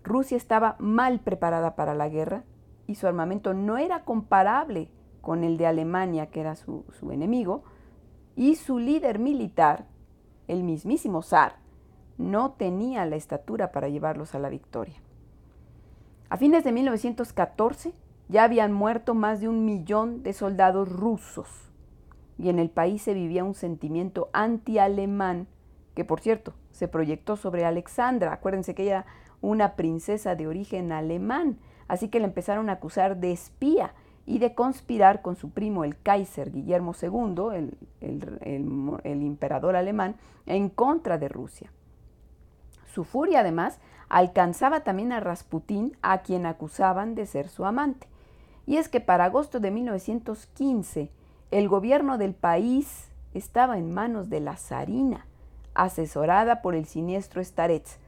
Rusia 0.03 0.37
estaba 0.37 0.75
mal 0.81 1.21
preparada 1.21 1.77
para 1.77 1.95
la 1.95 2.09
guerra 2.09 2.43
y 2.89 2.97
su 2.97 3.07
armamento 3.07 3.55
no 3.55 3.79
era 3.79 4.03
comparable 4.03 4.91
con 5.21 5.45
el 5.45 5.57
de 5.57 5.69
Alemania, 5.69 6.31
que 6.33 6.41
era 6.41 6.57
su, 6.57 6.85
enemigo, 7.13 7.63
y 8.35 8.57
su 8.57 8.81
líder 8.81 9.21
militar, 9.21 9.87
el 10.49 10.65
mismísimo 10.65 11.23
zar, 11.23 11.64
no 12.19 12.53
tenía 12.53 13.05
la 13.07 13.17
estatura 13.17 13.73
para 13.73 13.89
llevarlos 13.89 14.35
a 14.35 14.39
la 14.39 14.49
victoria. 14.49 14.97
A 16.29 16.37
fines 16.37 16.65
de 16.65 16.73
1914 16.73 17.93
ya 18.29 18.45
habían 18.45 18.73
muerto 18.73 19.15
más 19.15 19.41
de 19.41 19.49
un 19.49 19.65
millón 19.65 20.23
de 20.23 20.33
soldados 20.33 20.89
rusos 20.89 21.71
y 22.39 22.49
en 22.49 22.59
el 22.59 22.71
país 22.71 23.03
se 23.03 23.15
vivía 23.15 23.45
un 23.45 23.55
sentimiento 23.55 24.29
anti-alemán, 24.33 25.47
que 25.95 26.05
por 26.05 26.21
cierto 26.21 26.55
se 26.73 26.89
proyectó 26.89 27.37
sobre 27.37 27.65
Alexandra. 27.65 28.33
Acuérdense 28.33 28.75
que 28.75 28.83
ella 28.83 28.93
era 28.93 29.07
una 29.41 29.77
princesa 29.77 30.35
de 30.35 30.49
origen 30.49 30.91
alemán, 30.91 31.59
así 31.87 32.09
que 32.09 32.19
le 32.19 32.25
empezaron 32.25 32.69
a 32.69 32.75
acusar 32.75 33.19
de 33.19 33.33
espía 33.33 33.95
y 34.27 34.39
de 34.39 34.55
conspirar 34.55 35.23
con 35.23 35.37
su 35.37 35.51
primo 35.51 35.85
el 35.85 35.99
Kaiser 36.01 36.51
Guillermo 36.51 36.95
II, 37.01 37.69
el, 38.01 38.99
el 39.05 39.23
emperador 39.23 39.77
alemán, 39.77 40.17
en 40.47 40.71
contra 40.71 41.19
de 41.19 41.29
Rusia. 41.29 41.71
Su 42.95 43.03
furia 43.03 43.41
además 43.41 43.81
alcanzaba 44.09 44.85
también 44.85 45.11
a 45.11 45.19
Rasputín, 45.19 45.97
a 46.01 46.19
quien 46.19 46.47
acusaban 46.47 47.17
de 47.17 47.27
ser 47.27 47.49
su 47.49 47.65
amante. 47.65 48.07
Y 48.67 48.77
es 48.77 48.89
que 48.89 49.01
para 49.01 49.25
agosto 49.25 49.59
de 49.59 49.73
1915, 49.73 51.11
el 51.51 51.69
gobierno 51.69 52.19
del 52.19 52.35
país 52.35 53.11
estaba 53.33 53.79
en 53.79 53.93
manos 53.93 54.31
de 54.31 54.39
la 54.39 54.57
zarina, 54.57 55.27
asesorada 55.75 56.63
por 56.63 56.77
el 56.77 56.87
siniestro 56.87 57.43
Starets. 57.43 57.99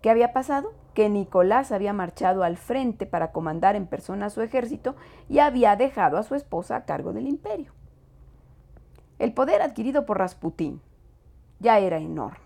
¿Qué 0.00 0.10
había 0.10 0.32
pasado? 0.32 0.72
Que 0.94 1.08
Nicolás 1.08 1.70
había 1.70 1.92
marchado 1.92 2.42
al 2.42 2.56
frente 2.56 3.06
para 3.06 3.30
comandar 3.30 3.76
en 3.76 3.86
persona 3.86 4.30
su 4.30 4.42
ejército 4.42 4.96
y 5.28 5.38
había 5.38 5.76
dejado 5.76 6.18
a 6.18 6.24
su 6.24 6.34
esposa 6.34 6.74
a 6.74 6.84
cargo 6.86 7.12
del 7.12 7.28
imperio. 7.28 7.70
El 9.20 9.32
poder 9.32 9.62
adquirido 9.62 10.06
por 10.06 10.18
Rasputín 10.18 10.80
ya 11.60 11.78
era 11.78 11.98
enorme. 11.98 12.40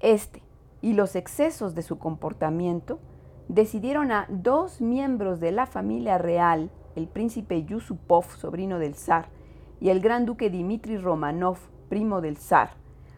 Este 0.00 0.42
y 0.82 0.94
los 0.94 1.16
excesos 1.16 1.74
de 1.74 1.82
su 1.82 1.98
comportamiento 1.98 2.98
decidieron 3.48 4.12
a 4.12 4.26
dos 4.28 4.80
miembros 4.80 5.40
de 5.40 5.52
la 5.52 5.66
familia 5.66 6.18
real 6.18 6.70
el 6.96 7.08
príncipe 7.08 7.64
Yusupov, 7.64 8.24
sobrino 8.36 8.78
del 8.78 8.94
zar, 8.94 9.28
y 9.80 9.88
el 9.88 10.00
gran 10.00 10.26
duque 10.26 10.50
Dmitri 10.50 10.98
Romanov, 10.98 11.58
primo 11.88 12.20
del 12.20 12.36
zar, 12.36 12.70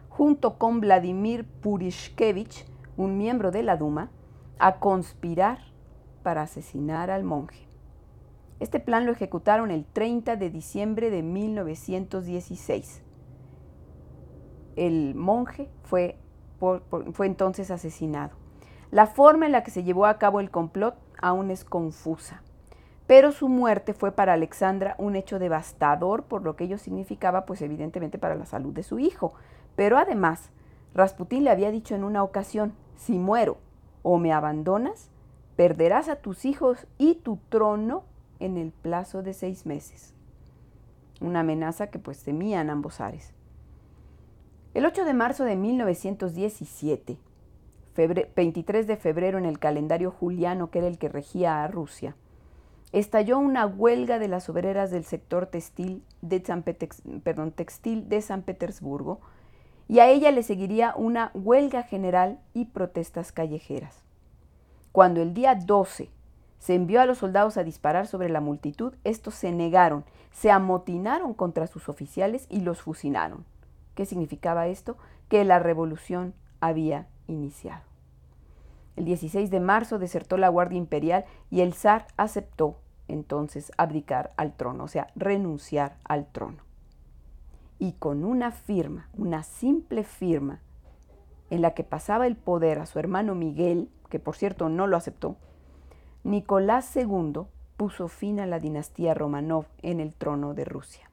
junto 0.09 0.57
con 0.57 0.79
Vladimir 0.79 1.45
Purishkevich, 1.45 2.65
un 2.97 3.17
miembro 3.17 3.51
de 3.51 3.63
la 3.63 3.77
Duma, 3.77 4.11
a 4.59 4.79
conspirar 4.79 5.59
para 6.21 6.43
asesinar 6.43 7.09
al 7.09 7.23
monje. 7.23 7.67
Este 8.59 8.79
plan 8.79 9.05
lo 9.05 9.11
ejecutaron 9.11 9.71
el 9.71 9.85
30 9.85 10.37
de 10.37 10.49
diciembre 10.49 11.09
de 11.09 11.21
1916. 11.21 13.03
El 14.75 15.15
monje 15.15 15.69
fue, 15.83 16.17
fue 17.13 17.25
entonces 17.25 17.71
asesinado. 17.71 18.31
La 18.91 19.07
forma 19.07 19.45
en 19.45 19.51
la 19.51 19.63
que 19.63 19.71
se 19.71 19.83
llevó 19.83 20.05
a 20.05 20.17
cabo 20.17 20.39
el 20.39 20.51
complot 20.51 20.95
aún 21.21 21.51
es 21.51 21.63
confusa 21.63 22.41
pero 23.07 23.31
su 23.31 23.49
muerte 23.49 23.93
fue 23.93 24.11
para 24.11 24.33
Alexandra 24.33 24.95
un 24.97 25.15
hecho 25.15 25.39
devastador 25.39 26.23
por 26.23 26.43
lo 26.43 26.55
que 26.55 26.65
ello 26.65 26.77
significaba, 26.77 27.45
pues 27.45 27.61
evidentemente 27.61 28.17
para 28.17 28.35
la 28.35 28.45
salud 28.45 28.73
de 28.73 28.83
su 28.83 28.99
hijo. 28.99 29.33
Pero 29.75 29.97
además, 29.97 30.49
Rasputín 30.93 31.43
le 31.43 31.49
había 31.49 31.71
dicho 31.71 31.95
en 31.95 32.03
una 32.03 32.23
ocasión, 32.23 32.73
si 32.95 33.19
muero 33.19 33.57
o 34.03 34.17
me 34.17 34.31
abandonas, 34.31 35.09
perderás 35.55 36.07
a 36.07 36.17
tus 36.17 36.45
hijos 36.45 36.87
y 36.97 37.15
tu 37.15 37.37
trono 37.49 38.03
en 38.39 38.57
el 38.57 38.71
plazo 38.71 39.21
de 39.21 39.33
seis 39.33 39.65
meses. 39.65 40.13
Una 41.19 41.41
amenaza 41.41 41.87
que 41.87 41.99
pues 41.99 42.23
temían 42.23 42.69
ambos 42.69 43.01
ares. 43.01 43.33
El 44.73 44.87
8 44.87 45.05
de 45.05 45.13
marzo 45.13 45.43
de 45.43 45.55
1917, 45.55 47.19
23 48.35 48.87
de 48.87 48.97
febrero 48.97 49.37
en 49.37 49.45
el 49.45 49.59
calendario 49.59 50.09
juliano 50.09 50.71
que 50.71 50.79
era 50.79 50.87
el 50.87 50.97
que 50.97 51.09
regía 51.09 51.63
a 51.63 51.67
Rusia, 51.67 52.15
estalló 52.91 53.37
una 53.37 53.67
huelga 53.67 54.17
de 54.17 54.27
las 54.27 54.49
obreras 54.49 54.89
del 54.89 55.03
sector 55.03 55.45
textil 55.45 56.03
de 56.23 56.43
San, 56.43 56.63
textil 56.63 58.09
de 58.09 58.21
San 58.23 58.41
Petersburgo 58.41 59.21
y 59.87 59.99
a 59.99 60.09
ella 60.09 60.31
le 60.31 60.41
seguiría 60.41 60.95
una 60.95 61.29
huelga 61.35 61.83
general 61.83 62.39
y 62.55 62.65
protestas 62.65 63.31
callejeras. 63.31 64.01
Cuando 64.91 65.21
el 65.21 65.35
día 65.35 65.53
12 65.53 66.09
se 66.57 66.73
envió 66.73 66.99
a 66.99 67.05
los 67.05 67.19
soldados 67.19 67.57
a 67.57 67.63
disparar 67.63 68.07
sobre 68.07 68.27
la 68.27 68.41
multitud, 68.41 68.95
estos 69.03 69.35
se 69.35 69.51
negaron, 69.51 70.03
se 70.31 70.49
amotinaron 70.49 71.35
contra 71.35 71.67
sus 71.67 71.89
oficiales 71.89 72.47
y 72.49 72.61
los 72.61 72.81
fusilaron. 72.81 73.45
¿Qué 73.95 74.05
significaba 74.05 74.67
esto? 74.67 74.97
Que 75.29 75.43
la 75.43 75.59
revolución 75.59 76.33
había 76.59 77.07
iniciado. 77.27 77.83
El 78.95 79.05
16 79.05 79.49
de 79.49 79.59
marzo 79.59 79.99
desertó 79.99 80.37
la 80.37 80.49
Guardia 80.49 80.77
Imperial 80.77 81.25
y 81.49 81.61
el 81.61 81.73
zar 81.73 82.07
aceptó 82.17 82.77
entonces 83.07 83.71
abdicar 83.77 84.33
al 84.37 84.55
trono, 84.55 84.85
o 84.85 84.87
sea, 84.87 85.07
renunciar 85.15 85.97
al 86.03 86.27
trono. 86.27 86.63
y 87.79 87.93
con 87.93 88.23
una 88.23 88.51
firma, 88.51 89.09
una 89.17 89.43
simple 89.43 90.05
firma, 90.05 90.61
en 91.49 91.61
la 91.61 91.73
que 91.73 91.83
pasaba 91.83 92.27
el 92.27 92.37
poder 92.37 92.79
a 92.79 92.85
su 92.85 92.97
hermano 92.97 93.35
Miguel, 93.35 93.89
que 94.09 94.19
por 94.19 94.37
cierto 94.37 94.69
no 94.69 94.87
lo 94.87 94.95
aceptó, 94.95 95.35
Nicolás 96.23 96.95
II 96.95 97.41
puso 97.75 98.07
fin 98.07 98.39
a 98.39 98.45
la 98.45 98.59
dinastía 98.59 99.13
Romanov 99.13 99.65
en 99.81 99.99
el 99.99 100.13
trono 100.13 100.53
de 100.53 100.63
Rusia. 100.63 101.09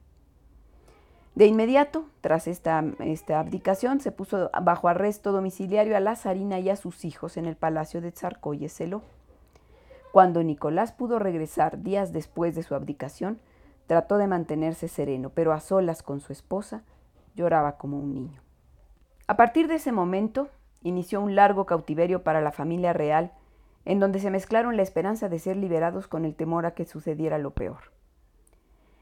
De 1.35 1.45
inmediato, 1.45 2.05
tras 2.19 2.47
esta, 2.47 2.77
abdicación, 2.77 4.01
se 4.01 4.11
puso 4.11 4.51
bajo 4.61 4.89
arresto 4.89 5.31
domiciliario 5.31 5.95
a 5.95 6.01
la 6.01 6.17
zarina 6.17 6.59
y 6.59 6.69
a 6.69 6.75
sus 6.75 7.05
hijos 7.05 7.37
en 7.37 7.45
el 7.45 7.55
palacio 7.55 8.01
de 8.01 8.11
Tsarkoye-Seló. 8.11 9.01
Cuando 10.11 10.43
Nicolás 10.43 10.91
pudo 10.91 11.19
regresar 11.19 11.81
días 11.81 12.11
después 12.11 12.53
de 12.53 12.63
su 12.63 12.75
abdicación, 12.75 13.39
trató 13.87 14.17
de 14.17 14.27
mantenerse 14.27 14.89
sereno, 14.89 15.29
pero 15.29 15.53
a 15.53 15.61
solas 15.61 16.03
con 16.03 16.19
su 16.19 16.33
esposa 16.33 16.83
lloraba 17.33 17.77
como 17.77 17.97
un 17.97 18.13
niño. 18.13 18.41
A 19.27 19.37
partir 19.37 19.69
de 19.69 19.75
ese 19.75 19.93
momento, 19.93 20.49
inició 20.83 21.21
un 21.21 21.35
largo 21.35 21.65
cautiverio 21.65 22.23
para 22.23 22.41
la 22.41 22.51
familia 22.51 22.91
real, 22.91 23.31
en 23.85 24.01
donde 24.01 24.19
se 24.19 24.31
mezclaron 24.31 24.75
la 24.75 24.83
esperanza 24.83 25.29
de 25.29 25.39
ser 25.39 25.55
liberados 25.55 26.09
con 26.09 26.25
el 26.25 26.35
temor 26.35 26.65
a 26.65 26.73
que 26.73 26.85
sucediera 26.85 27.37
lo 27.37 27.51
peor. 27.51 28.00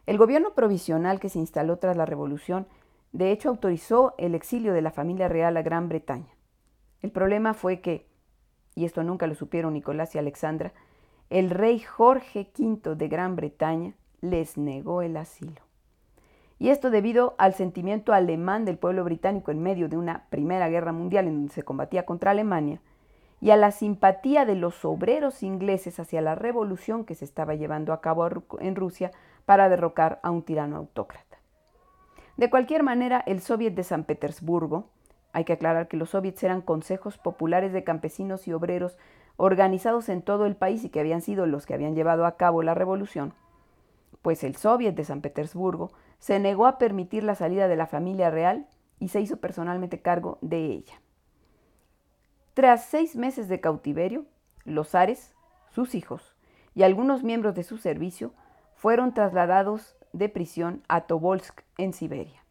El 0.09 0.17
gobierno 0.17 0.55
provisional 0.55 1.19
que 1.19 1.29
se 1.29 1.37
instaló 1.37 1.77
tras 1.77 1.95
la 1.95 2.07
revolución, 2.07 2.65
de 3.11 3.31
hecho, 3.31 3.47
autorizó 3.47 4.15
el 4.17 4.33
exilio 4.33 4.73
de 4.73 4.81
la 4.81 4.89
familia 4.89 5.27
real 5.27 5.55
a 5.55 5.61
Gran 5.61 5.87
Bretaña. 5.87 6.35
El 7.03 7.11
problema 7.11 7.53
fue 7.53 7.79
que, 7.79 8.07
y 8.73 8.85
esto 8.85 9.03
nunca 9.03 9.27
lo 9.27 9.35
supieron 9.35 9.75
Nicolás 9.75 10.15
y 10.15 10.17
Alexandra, 10.17 10.73
el 11.29 11.51
rey 11.51 11.79
Jorge 11.79 12.51
V 12.57 12.95
de 12.95 13.07
Gran 13.07 13.35
Bretaña 13.35 13.93
les 14.19 14.57
negó 14.57 15.03
el 15.03 15.15
asilo. 15.15 15.61
Y 16.57 16.69
esto 16.69 16.89
debido 16.89 17.35
al 17.37 17.53
sentimiento 17.53 18.11
alemán 18.11 18.65
del 18.65 18.79
pueblo 18.79 19.03
británico 19.03 19.51
en 19.51 19.61
medio 19.61 19.89
de 19.89 19.97
una 19.97 20.25
Primera 20.31 20.69
Guerra 20.69 20.91
Mundial 20.91 21.27
en 21.27 21.35
donde 21.35 21.53
se 21.53 21.61
combatía 21.61 22.07
contra 22.07 22.31
Alemania, 22.31 22.81
y 23.41 23.51
a 23.51 23.58
la 23.58 23.72
simpatía 23.72 24.46
de 24.46 24.55
los 24.55 24.84
obreros 24.86 25.43
ingleses 25.43 26.00
hacia 26.00 26.22
la 26.22 26.36
revolución 26.36 27.05
que 27.05 27.15
se 27.15 27.25
estaba 27.25 27.55
llevando 27.55 27.93
a 27.93 28.01
cabo 28.01 28.27
en 28.60 28.75
Rusia 28.75 29.12
para 29.46 29.69
derrocar 29.69 30.19
a 30.24 30.31
un 30.31 30.43
tirano 30.43 30.77
autócrata. 30.77 31.38
De 32.38 32.50
cualquier 32.50 32.84
manera, 32.84 33.24
el 33.25 33.41
Soviet 33.41 33.74
de 33.74 33.84
San 33.84 34.03
Petersburgo, 34.03 34.89
hay 35.34 35.43
que 35.43 35.53
aclarar 35.53 35.88
que 35.88 35.98
los 35.98 36.10
soviets 36.10 36.43
eran 36.43 36.62
consejos 36.62 37.17
populares 37.17 37.74
de 37.74 37.84
campesinos 37.84 38.48
y 38.48 38.53
obreros 38.53 38.98
organizados 39.38 40.10
en 40.10 40.22
todo 40.22 40.46
el 40.46 40.55
país 40.55 40.84
y 40.84 40.89
que 40.89 41.00
habían 41.00 41.22
sido 41.22 41.46
los 41.46 41.65
que 41.65 41.74
habían 41.74 41.96
llevado 41.96 42.25
a 42.25 42.36
cabo 42.36 42.63
la 42.63 42.74
revolución, 42.74 43.34
pues 44.22 44.43
el 44.43 44.55
Soviet 44.55 44.96
de 44.96 45.05
San 45.05 45.22
Petersburgo 45.22 45.91
se 46.19 46.39
negó 46.39 46.65
a 46.65 46.77
permitir 46.77 47.24
la 47.24 47.36
salida 47.36 47.67
de 47.67 47.77
la 47.77 47.88
familia 47.88 48.29
real 48.29 48.67
y 49.00 49.10
se 49.10 49.22
hizo 49.22 49.38
personalmente 49.38 50.01
cargo 50.01 50.39
de 50.41 50.65
ella. 50.65 51.01
Tras 52.53 52.86
seis 52.86 53.15
meses 53.15 53.48
de 53.48 53.62
cautiverio, 53.62 54.25
los 54.65 54.89
zares, 54.89 55.34
sus 55.70 55.96
hijos 55.96 56.36
y 56.75 56.84
algunos 56.84 57.24
miembros 57.24 57.56
de 57.56 57.63
su 57.63 57.77
servicio 57.77 58.34
fueron 58.75 59.13
trasladados 59.13 59.96
de 60.13 60.29
prisión 60.29 60.83
a 60.88 61.01
Tobolsk, 61.01 61.62
en 61.77 61.94
Siberia. 61.94 62.44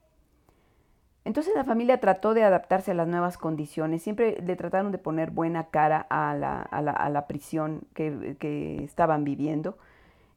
Entonces 1.25 1.55
la 1.55 1.65
familia 1.65 2.01
trató 2.01 2.33
de 2.33 2.45
adaptarse 2.45 2.93
a 2.93 2.95
las 2.95 3.07
nuevas 3.07 3.37
condiciones, 3.37 4.03
siempre 4.03 4.41
le 4.41 4.57
trataron 4.57 4.93
de 4.93 4.99
poner 4.99 5.31
buena 5.31 5.65
cara 5.69 6.07
a 6.09 6.35
la, 6.35 7.27
prisión 7.27 7.83
que, 7.93 8.83
estaban 8.83 9.25
viviendo. 9.25 9.77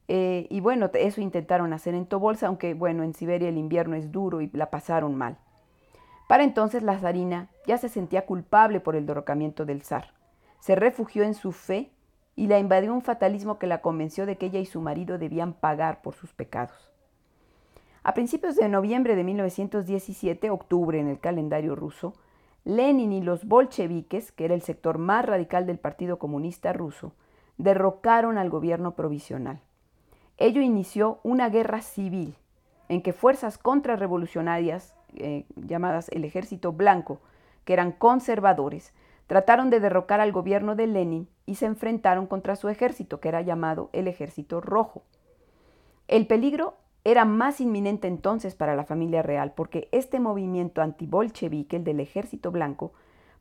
Eh, 0.08 0.46
y 0.50 0.60
bueno, 0.60 0.90
eso 0.92 1.20
intentaron 1.20 1.72
hacer 1.72 1.94
en 1.94 2.06
Tobolsk, 2.06 2.42
aunque 2.42 2.74
bueno, 2.74 3.04
en 3.04 3.14
Siberia 3.14 3.48
el 3.48 3.56
invierno 3.56 3.96
es 3.96 4.12
duro 4.12 4.42
y 4.42 4.50
la 4.52 4.70
pasaron 4.70 5.14
mal. 5.14 5.38
Para 6.32 6.44
entonces 6.44 6.82
la 6.82 6.98
zarina 6.98 7.50
ya 7.66 7.76
se 7.76 7.90
sentía 7.90 8.24
culpable 8.24 8.80
por 8.80 8.96
el 8.96 9.04
derrocamiento 9.04 9.66
del 9.66 9.82
zar. 9.82 10.14
Se 10.60 10.74
refugió 10.74 11.24
en 11.24 11.34
su 11.34 11.52
fe 11.52 11.92
y 12.34 12.46
la 12.46 12.58
invadió 12.58 12.94
un 12.94 13.02
fatalismo 13.02 13.58
que 13.58 13.66
la 13.66 13.82
convenció 13.82 14.24
de 14.24 14.38
que 14.38 14.46
ella 14.46 14.58
y 14.58 14.64
su 14.64 14.80
marido 14.80 15.18
debían 15.18 15.52
pagar 15.52 16.00
por 16.00 16.14
sus 16.14 16.32
pecados. 16.32 16.90
A 18.02 18.14
principios 18.14 18.56
de 18.56 18.70
noviembre 18.70 19.14
de 19.14 19.24
1917, 19.24 20.48
octubre 20.48 20.98
en 20.98 21.08
el 21.08 21.20
calendario 21.20 21.76
ruso, 21.76 22.14
Lenin 22.64 23.12
y 23.12 23.20
los 23.20 23.44
bolcheviques, 23.44 24.32
que 24.32 24.46
era 24.46 24.54
el 24.54 24.62
sector 24.62 24.96
más 24.96 25.26
radical 25.26 25.66
del 25.66 25.78
Partido 25.78 26.18
Comunista 26.18 26.72
ruso, 26.72 27.12
derrocaron 27.58 28.38
al 28.38 28.48
gobierno 28.48 28.94
provisional. 28.94 29.60
Ello 30.38 30.62
inició 30.62 31.20
una 31.24 31.50
guerra 31.50 31.82
civil 31.82 32.38
en 32.88 33.02
que 33.02 33.12
fuerzas 33.12 33.58
contrarrevolucionarias 33.58 34.94
eh, 35.16 35.44
llamadas 35.56 36.08
el 36.10 36.24
Ejército 36.24 36.72
Blanco, 36.72 37.20
que 37.64 37.72
eran 37.72 37.92
conservadores, 37.92 38.92
trataron 39.26 39.70
de 39.70 39.80
derrocar 39.80 40.20
al 40.20 40.32
gobierno 40.32 40.74
de 40.74 40.86
Lenin 40.86 41.28
y 41.46 41.54
se 41.54 41.66
enfrentaron 41.66 42.26
contra 42.26 42.56
su 42.56 42.68
ejército, 42.68 43.20
que 43.20 43.28
era 43.28 43.40
llamado 43.40 43.90
el 43.92 44.08
Ejército 44.08 44.60
Rojo. 44.60 45.02
El 46.08 46.26
peligro 46.26 46.76
era 47.04 47.24
más 47.24 47.60
inminente 47.60 48.06
entonces 48.06 48.54
para 48.54 48.76
la 48.76 48.84
familia 48.84 49.22
real, 49.22 49.52
porque 49.56 49.88
este 49.92 50.20
movimiento 50.20 50.82
antibolchevique, 50.82 51.76
el 51.76 51.84
del 51.84 52.00
ejército 52.00 52.50
blanco, 52.50 52.92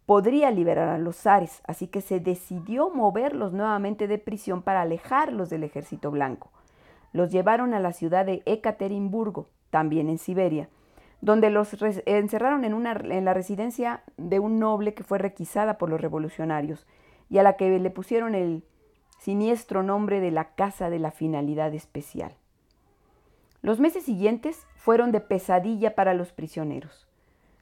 podría 0.06 0.50
liberar 0.50 0.90
a 0.90 0.98
los 0.98 1.16
zares, 1.16 1.62
así 1.68 1.88
que 1.88 2.02
se 2.02 2.20
decidió 2.20 2.90
moverlos 2.90 3.54
nuevamente 3.54 4.08
de 4.08 4.18
prisión 4.18 4.62
para 4.62 4.82
alejarlos 4.82 5.50
del 5.50 5.64
ejército 5.64 6.10
blanco. 6.10 6.52
Los 7.14 7.32
llevaron 7.32 7.74
a 7.74 7.80
la 7.80 7.92
ciudad 7.92 8.26
de 8.26 8.42
Ekaterimburgo, 8.46 9.48
también 9.70 10.10
en 10.10 10.18
Siberia, 10.18 10.70
donde 11.22 11.52
los 11.52 11.76
encerraron 12.06 12.66
en, 12.66 12.74
una, 12.74 12.92
en 12.92 13.26
la 13.26 13.34
residencia 13.34 14.04
de 14.18 14.40
un 14.40 14.60
noble 14.60 14.94
que 14.94 15.04
fue 15.04 15.20
requisada 15.20 15.78
por 15.78 15.90
los 15.90 16.02
revolucionarios 16.02 16.88
y 17.30 17.38
a 17.38 17.44
la 17.44 17.58
que 17.58 17.80
le 17.80 17.90
pusieron 17.92 18.36
el 18.36 18.64
siniestro 19.20 19.84
nombre 19.84 20.20
de 20.20 20.32
la 20.32 20.56
Casa 20.56 20.90
de 20.90 21.00
la 21.00 21.12
Finalidad 21.12 21.74
Especial. 21.76 22.34
Los 23.62 23.80
meses 23.80 24.04
siguientes 24.04 24.66
fueron 24.76 25.12
de 25.12 25.22
pesadilla 25.22 25.94
para 25.94 26.16
los 26.16 26.32
prisioneros. 26.32 27.08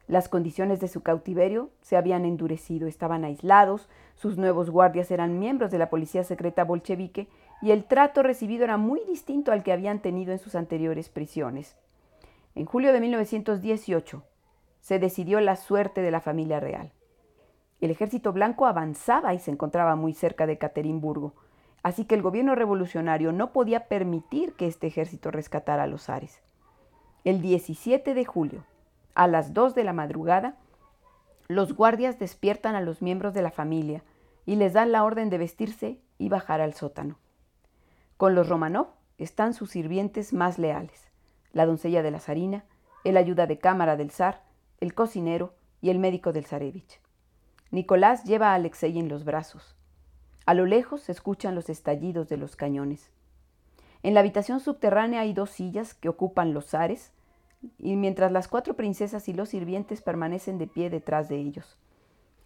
Las 0.07 0.29
condiciones 0.29 0.79
de 0.79 0.87
su 0.87 1.03
cautiverio 1.03 1.69
se 1.81 1.97
habían 1.97 2.23
endurecido, 2.23 2.87
estaban 2.87 3.25
aislados, 3.25 3.89
sus 4.15 4.37
nuevos 4.37 4.69
guardias 4.69 5.11
eran 5.11 5.37
miembros 5.37 5.69
de 5.69 5.77
la 5.77 5.89
policía 5.89 6.23
secreta 6.23 6.63
bolchevique 6.63 7.27
y 7.61 7.71
el 7.71 7.83
trato 7.83 8.23
recibido 8.23 8.63
era 8.63 8.77
muy 8.77 9.01
distinto 9.05 9.51
al 9.51 9.61
que 9.61 9.73
habían 9.73 10.01
tenido 10.01 10.31
en 10.31 10.39
sus 10.39 10.55
anteriores 10.55 11.09
prisiones. 11.09 11.75
En 12.59 12.65
julio 12.65 12.91
de 12.91 12.99
1918 12.99 14.21
se 14.81 14.99
decidió 14.99 15.39
la 15.39 15.55
suerte 15.55 16.01
de 16.01 16.11
la 16.11 16.19
familia 16.19 16.59
real. 16.59 16.91
El 17.79 17.89
ejército 17.89 18.33
blanco 18.33 18.65
avanzaba 18.65 19.33
y 19.33 19.39
se 19.39 19.49
encontraba 19.49 19.95
muy 19.95 20.13
cerca 20.13 20.45
de 20.45 20.57
Caterimburgo, 20.57 21.33
Así 21.83 22.03
que 22.03 22.15
el 22.15 22.21
gobierno 22.21 22.55
revolucionario 22.55 23.31
no 23.31 23.53
podía 23.53 23.87
permitir 23.87 24.53
que 24.55 24.67
este 24.67 24.87
ejército 24.87 25.31
rescatara 25.31 25.83
a 25.83 25.87
los 25.87 26.03
zares. 26.03 26.41
El 27.23 27.41
17 27.41 28.13
de 28.13 28.25
julio, 28.25 28.65
a 29.15 29.27
las 29.27 29.53
2 29.53 29.75
de 29.75 29.85
la 29.85 29.93
madrugada, 29.93 30.57
los 31.47 31.73
guardias 31.73 32.19
despiertan 32.19 32.75
a 32.75 32.81
los 32.81 33.01
miembros 33.01 33.33
de 33.33 33.41
la 33.41 33.51
familia 33.51 34.03
y 34.45 34.57
les 34.57 34.73
dan 34.73 34.91
la 34.91 35.05
orden 35.05 35.29
de 35.29 35.37
vestirse 35.37 36.01
y 36.17 36.27
bajar 36.27 36.59
al 36.59 36.73
sótano. 36.73 37.17
Con 38.17 38.35
los 38.35 38.49
Romanov 38.49 38.87
están 39.17 39.53
sus 39.53 39.71
sirvientes 39.71 40.33
más 40.33 40.59
leales, 40.59 41.08
la 41.53 41.65
doncella 41.65 42.03
de 42.03 42.11
la 42.11 42.19
zarina, 42.19 42.65
el 43.03 43.17
ayuda 43.17 43.47
de 43.47 43.59
cámara 43.59 43.97
del 43.97 44.11
zar, 44.11 44.43
el 44.79 44.93
cocinero 44.93 45.53
y 45.81 45.89
el 45.89 45.99
médico 45.99 46.33
del 46.33 46.45
zarevich. 46.45 46.99
Nicolás 47.71 48.23
lleva 48.23 48.51
a 48.51 48.55
Alexei 48.55 48.97
en 48.97 49.09
los 49.09 49.23
brazos. 49.23 49.75
A 50.45 50.53
lo 50.53 50.65
lejos 50.65 51.01
se 51.01 51.11
escuchan 51.11 51.55
los 51.55 51.69
estallidos 51.69 52.27
de 52.29 52.37
los 52.37 52.55
cañones. 52.55 53.11
En 54.01 54.13
la 54.13 54.21
habitación 54.21 54.59
subterránea 54.59 55.21
hay 55.21 55.33
dos 55.33 55.49
sillas 55.51 55.93
que 55.93 56.09
ocupan 56.09 56.53
los 56.53 56.67
zares, 56.67 57.11
y 57.77 57.95
mientras 57.95 58.31
las 58.31 58.47
cuatro 58.47 58.75
princesas 58.75 59.27
y 59.27 59.33
los 59.33 59.49
sirvientes 59.49 60.01
permanecen 60.01 60.57
de 60.57 60.67
pie 60.67 60.89
detrás 60.89 61.27
de 61.29 61.35
ellos. 61.35 61.77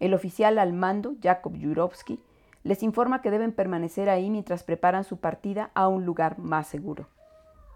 El 0.00 0.12
oficial 0.12 0.58
al 0.58 0.72
mando, 0.72 1.14
Jakob 1.22 1.54
Jurovsky, 1.58 2.20
les 2.64 2.82
informa 2.82 3.22
que 3.22 3.30
deben 3.30 3.52
permanecer 3.52 4.08
ahí 4.08 4.28
mientras 4.30 4.64
preparan 4.64 5.04
su 5.04 5.18
partida 5.18 5.70
a 5.74 5.86
un 5.86 6.04
lugar 6.04 6.38
más 6.38 6.66
seguro. 6.66 7.06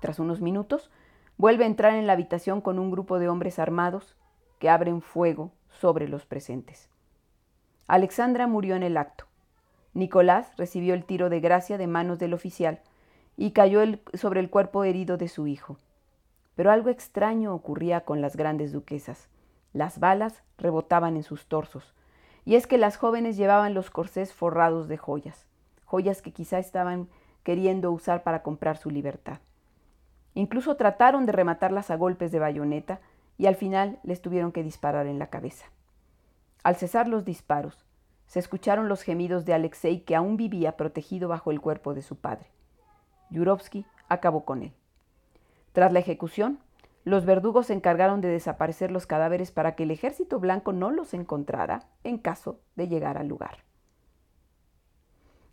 Tras 0.01 0.19
unos 0.19 0.41
minutos, 0.41 0.91
vuelve 1.39 1.65
a 1.65 1.69
entrar 1.69 1.95
en 1.95 2.07
la 2.07 2.13
habitación 2.13 2.61
con 2.61 2.79
un 2.79 2.91
grupo 2.91 3.19
de 3.19 3.29
hombres 3.29 3.59
armados 3.59 4.17
que 4.59 4.69
abren 4.69 5.01
fuego 5.01 5.53
sobre 5.71 6.09
los 6.09 6.27
presentes. 6.27 6.91
Alexandra 7.87 8.47
murió 8.47 8.75
en 8.75 8.83
el 8.83 8.97
acto. 8.97 9.25
Nicolás 9.95 10.53
recibió 10.57 10.95
el 10.95 11.05
tiro 11.05 11.31
de 11.31 11.41
gracia 11.41 11.79
de 11.79 11.87
manos 11.87 12.19
del 12.19 12.35
oficial 12.35 12.81
y 13.37 13.53
cayó 13.53 13.81
sobre 14.15 14.41
el 14.41 14.51
cuerpo 14.51 14.85
herido 14.85 15.17
de 15.17 15.29
su 15.29 15.47
hijo. 15.47 15.79
Pero 16.57 16.73
algo 16.73 16.91
extraño 16.91 17.55
ocurría 17.55 18.01
con 18.01 18.21
las 18.21 18.37
grandes 18.37 18.73
duquesas. 18.73 19.29
Las 19.73 20.01
balas 20.01 20.43
rebotaban 20.59 21.17
en 21.17 21.23
sus 21.23 21.47
torsos, 21.47 21.95
y 22.45 22.57
es 22.57 22.67
que 22.67 22.79
las 22.79 22.97
jóvenes 22.97 23.37
llevaban 23.37 23.75
los 23.75 23.91
corsés 23.91 24.35
forrados 24.35 24.89
de 24.89 24.97
joyas, 24.97 25.47
joyas 25.85 26.21
que 26.21 26.33
quizá 26.33 26.59
estaban 26.59 27.09
queriendo 27.45 27.93
usar 27.93 28.25
para 28.25 28.43
comprar 28.43 28.77
su 28.77 28.91
libertad. 28.91 29.39
Incluso 30.39 30.77
trataron 30.77 31.27
de 31.27 31.33
rematarlas 31.33 31.91
a 31.91 31.97
golpes 31.97 32.31
de 32.31 32.39
bayoneta 32.39 33.01
y 33.39 33.47
al 33.47 33.57
final 33.57 33.99
les 34.05 34.23
tuvieron 34.23 34.53
que 34.53 34.63
disparar 34.63 35.09
en 35.09 35.19
la 35.19 35.31
cabeza. 35.31 35.67
Al 36.63 36.77
cesar 36.77 37.09
los 37.09 37.25
disparos, 37.25 37.85
se 38.29 38.39
escucharon 38.39 38.89
los 38.89 39.03
gemidos 39.03 39.45
de 39.45 39.55
Alexei 39.55 40.03
que 40.03 40.15
aún 40.15 40.37
vivía 40.37 40.77
protegido 40.77 41.29
bajo 41.29 41.51
el 41.51 41.61
cuerpo 41.61 41.93
de 41.93 42.03
su 42.03 42.15
padre. 42.15 42.47
Yurovsky 43.31 43.85
acabó 44.09 44.45
con 44.45 44.63
él. 44.63 44.73
Tras 45.73 45.93
la 45.93 45.99
ejecución, 45.99 46.61
los 47.03 47.25
verdugos 47.25 47.67
se 47.67 47.73
encargaron 47.73 48.21
de 48.21 48.29
desaparecer 48.29 48.93
los 48.93 49.09
cadáveres 49.09 49.51
para 49.51 49.75
que 49.75 49.83
el 49.83 49.91
ejército 49.91 50.39
blanco 50.39 50.73
no 50.73 50.93
los 50.93 51.15
encontrara 51.15 51.89
en 52.05 52.17
caso 52.17 52.61
de 52.77 52.87
llegar 52.87 53.19
al 53.19 53.27
lugar. 53.27 53.65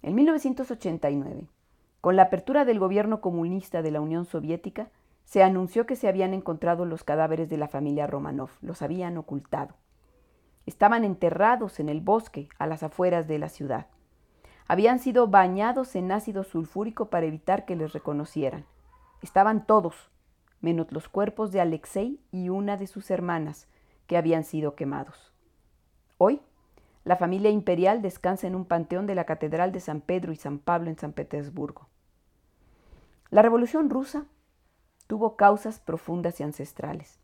En 0.03 0.13
1989, 0.13 1.47
con 2.05 2.15
la 2.15 2.21
apertura 2.21 2.65
del 2.65 2.77
gobierno 2.77 3.19
comunista 3.19 3.81
de 3.81 3.89
la 3.89 3.99
Unión 3.99 4.25
Soviética, 4.25 4.91
se 5.23 5.41
anunció 5.41 5.87
que 5.87 5.95
se 5.95 6.07
habían 6.07 6.35
encontrado 6.35 6.85
los 6.85 7.03
cadáveres 7.03 7.49
de 7.49 7.57
la 7.57 7.67
familia 7.67 8.05
Romanov, 8.05 8.51
los 8.61 8.83
habían 8.83 9.17
ocultado. 9.17 9.73
Estaban 10.67 11.03
enterrados 11.03 11.79
en 11.79 11.89
el 11.89 12.01
bosque 12.01 12.47
a 12.59 12.67
las 12.67 12.83
afueras 12.83 13.27
de 13.27 13.39
la 13.39 13.49
ciudad. 13.49 13.87
Habían 14.67 14.99
sido 14.99 15.29
bañados 15.29 15.95
en 15.95 16.11
ácido 16.11 16.43
sulfúrico 16.43 17.09
para 17.09 17.25
evitar 17.25 17.65
que 17.65 17.75
les 17.75 17.91
reconocieran. 17.91 18.65
Estaban 19.23 19.65
todos, 19.65 20.11
menos 20.61 20.91
los 20.91 21.09
cuerpos 21.09 21.51
de 21.51 21.59
Alexei 21.59 22.19
y 22.31 22.49
una 22.49 22.77
de 22.77 22.85
sus 22.85 23.09
hermanas, 23.09 23.67
que 24.05 24.15
habían 24.15 24.43
sido 24.43 24.75
quemados. 24.75 25.33
Hoy, 26.19 26.39
la 27.03 27.15
familia 27.15 27.49
imperial 27.49 28.03
descansa 28.03 28.45
en 28.45 28.53
un 28.53 28.65
panteón 28.65 29.07
de 29.07 29.15
la 29.15 29.23
Catedral 29.23 29.71
de 29.71 29.79
San 29.79 30.01
Pedro 30.01 30.31
y 30.33 30.35
San 30.35 30.59
Pablo 30.59 30.91
en 30.91 30.99
San 30.99 31.11
Petersburgo. 31.11 31.89
La 33.31 33.41
Revolución 33.41 33.89
rusa 33.89 34.25
tuvo 35.07 35.35
causas 35.35 35.79
profundas 35.79 36.39
y 36.39 36.43
ancestrales. 36.43 37.19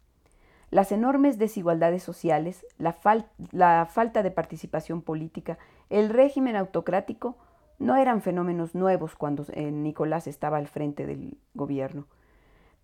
Las 0.71 0.91
enormes 0.91 1.37
desigualdades 1.37 2.01
sociales, 2.01 2.65
la, 2.77 2.93
falta 2.93 4.23
de 4.23 4.31
participación 4.31 5.01
política, 5.01 5.57
el 5.89 6.09
régimen 6.09 6.55
autocrático 6.55 7.37
no 7.77 7.97
eran 7.97 8.21
fenómenos 8.21 8.73
nuevos 8.73 9.15
cuando 9.15 9.45
eh, 9.51 9.69
Nicolás 9.71 10.27
estaba 10.27 10.57
al 10.57 10.67
frente 10.67 11.05
del 11.05 11.37
gobierno. 11.53 12.07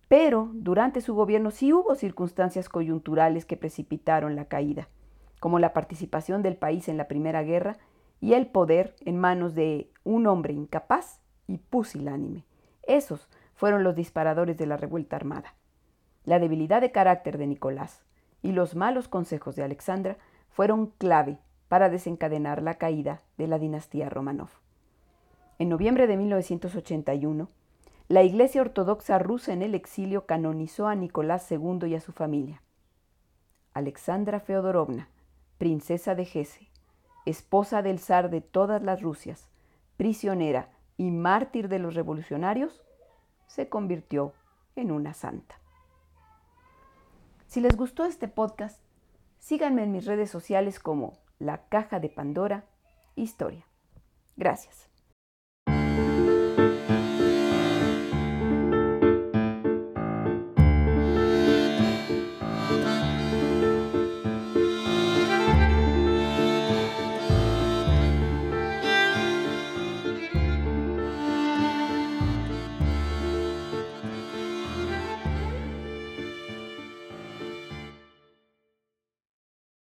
Pero 0.06 0.50
durante 0.52 1.00
su 1.00 1.14
gobierno 1.14 1.50
sí 1.50 1.72
hubo 1.72 1.94
circunstancias 1.94 2.68
coyunturales 2.68 3.46
que 3.46 3.56
precipitaron 3.56 4.36
la 4.36 4.46
caída, 4.46 4.88
como 5.40 5.58
la 5.58 5.72
participación 5.72 6.42
del 6.42 6.56
país 6.56 6.88
en 6.88 6.98
la 6.98 7.08
Primera 7.08 7.42
Guerra 7.42 7.78
y 8.20 8.34
el 8.34 8.46
poder 8.48 8.96
en 9.04 9.18
manos 9.18 9.54
de 9.54 9.90
un 10.04 10.26
hombre 10.26 10.52
incapaz 10.52 11.20
y 11.46 11.58
pusilánime. 11.58 12.47
Esos 12.88 13.28
fueron 13.54 13.84
los 13.84 13.94
disparadores 13.94 14.56
de 14.56 14.66
la 14.66 14.78
revuelta 14.78 15.14
armada. 15.14 15.54
La 16.24 16.38
debilidad 16.38 16.80
de 16.80 16.90
carácter 16.90 17.36
de 17.36 17.46
Nicolás 17.46 18.02
y 18.42 18.52
los 18.52 18.74
malos 18.74 19.08
consejos 19.08 19.54
de 19.56 19.62
Alexandra 19.62 20.16
fueron 20.48 20.86
clave 20.98 21.38
para 21.68 21.90
desencadenar 21.90 22.62
la 22.62 22.78
caída 22.78 23.20
de 23.36 23.46
la 23.46 23.58
dinastía 23.58 24.08
Romanov. 24.08 24.48
En 25.58 25.68
noviembre 25.68 26.06
de 26.06 26.16
1981, 26.16 27.50
la 28.08 28.22
Iglesia 28.22 28.62
Ortodoxa 28.62 29.18
rusa 29.18 29.52
en 29.52 29.60
el 29.60 29.74
exilio 29.74 30.24
canonizó 30.24 30.88
a 30.88 30.94
Nicolás 30.94 31.50
II 31.52 31.86
y 31.88 31.94
a 31.94 32.00
su 32.00 32.12
familia. 32.12 32.62
Alexandra 33.74 34.40
Feodorovna, 34.40 35.10
princesa 35.58 36.14
de 36.14 36.22
Hesse, 36.22 36.70
esposa 37.26 37.82
del 37.82 37.98
zar 37.98 38.30
de 38.30 38.40
todas 38.40 38.82
las 38.82 39.02
Rusias, 39.02 39.50
prisionera 39.98 40.70
y 40.98 41.10
mártir 41.10 41.68
de 41.68 41.78
los 41.78 41.94
revolucionarios, 41.94 42.82
se 43.46 43.70
convirtió 43.70 44.34
en 44.76 44.90
una 44.90 45.14
santa. 45.14 45.58
Si 47.46 47.62
les 47.62 47.76
gustó 47.76 48.04
este 48.04 48.28
podcast, 48.28 48.82
síganme 49.38 49.84
en 49.84 49.92
mis 49.92 50.04
redes 50.04 50.30
sociales 50.30 50.78
como 50.78 51.14
La 51.38 51.68
Caja 51.68 52.00
de 52.00 52.10
Pandora 52.10 52.66
Historia. 53.14 53.64
Gracias. 54.36 54.87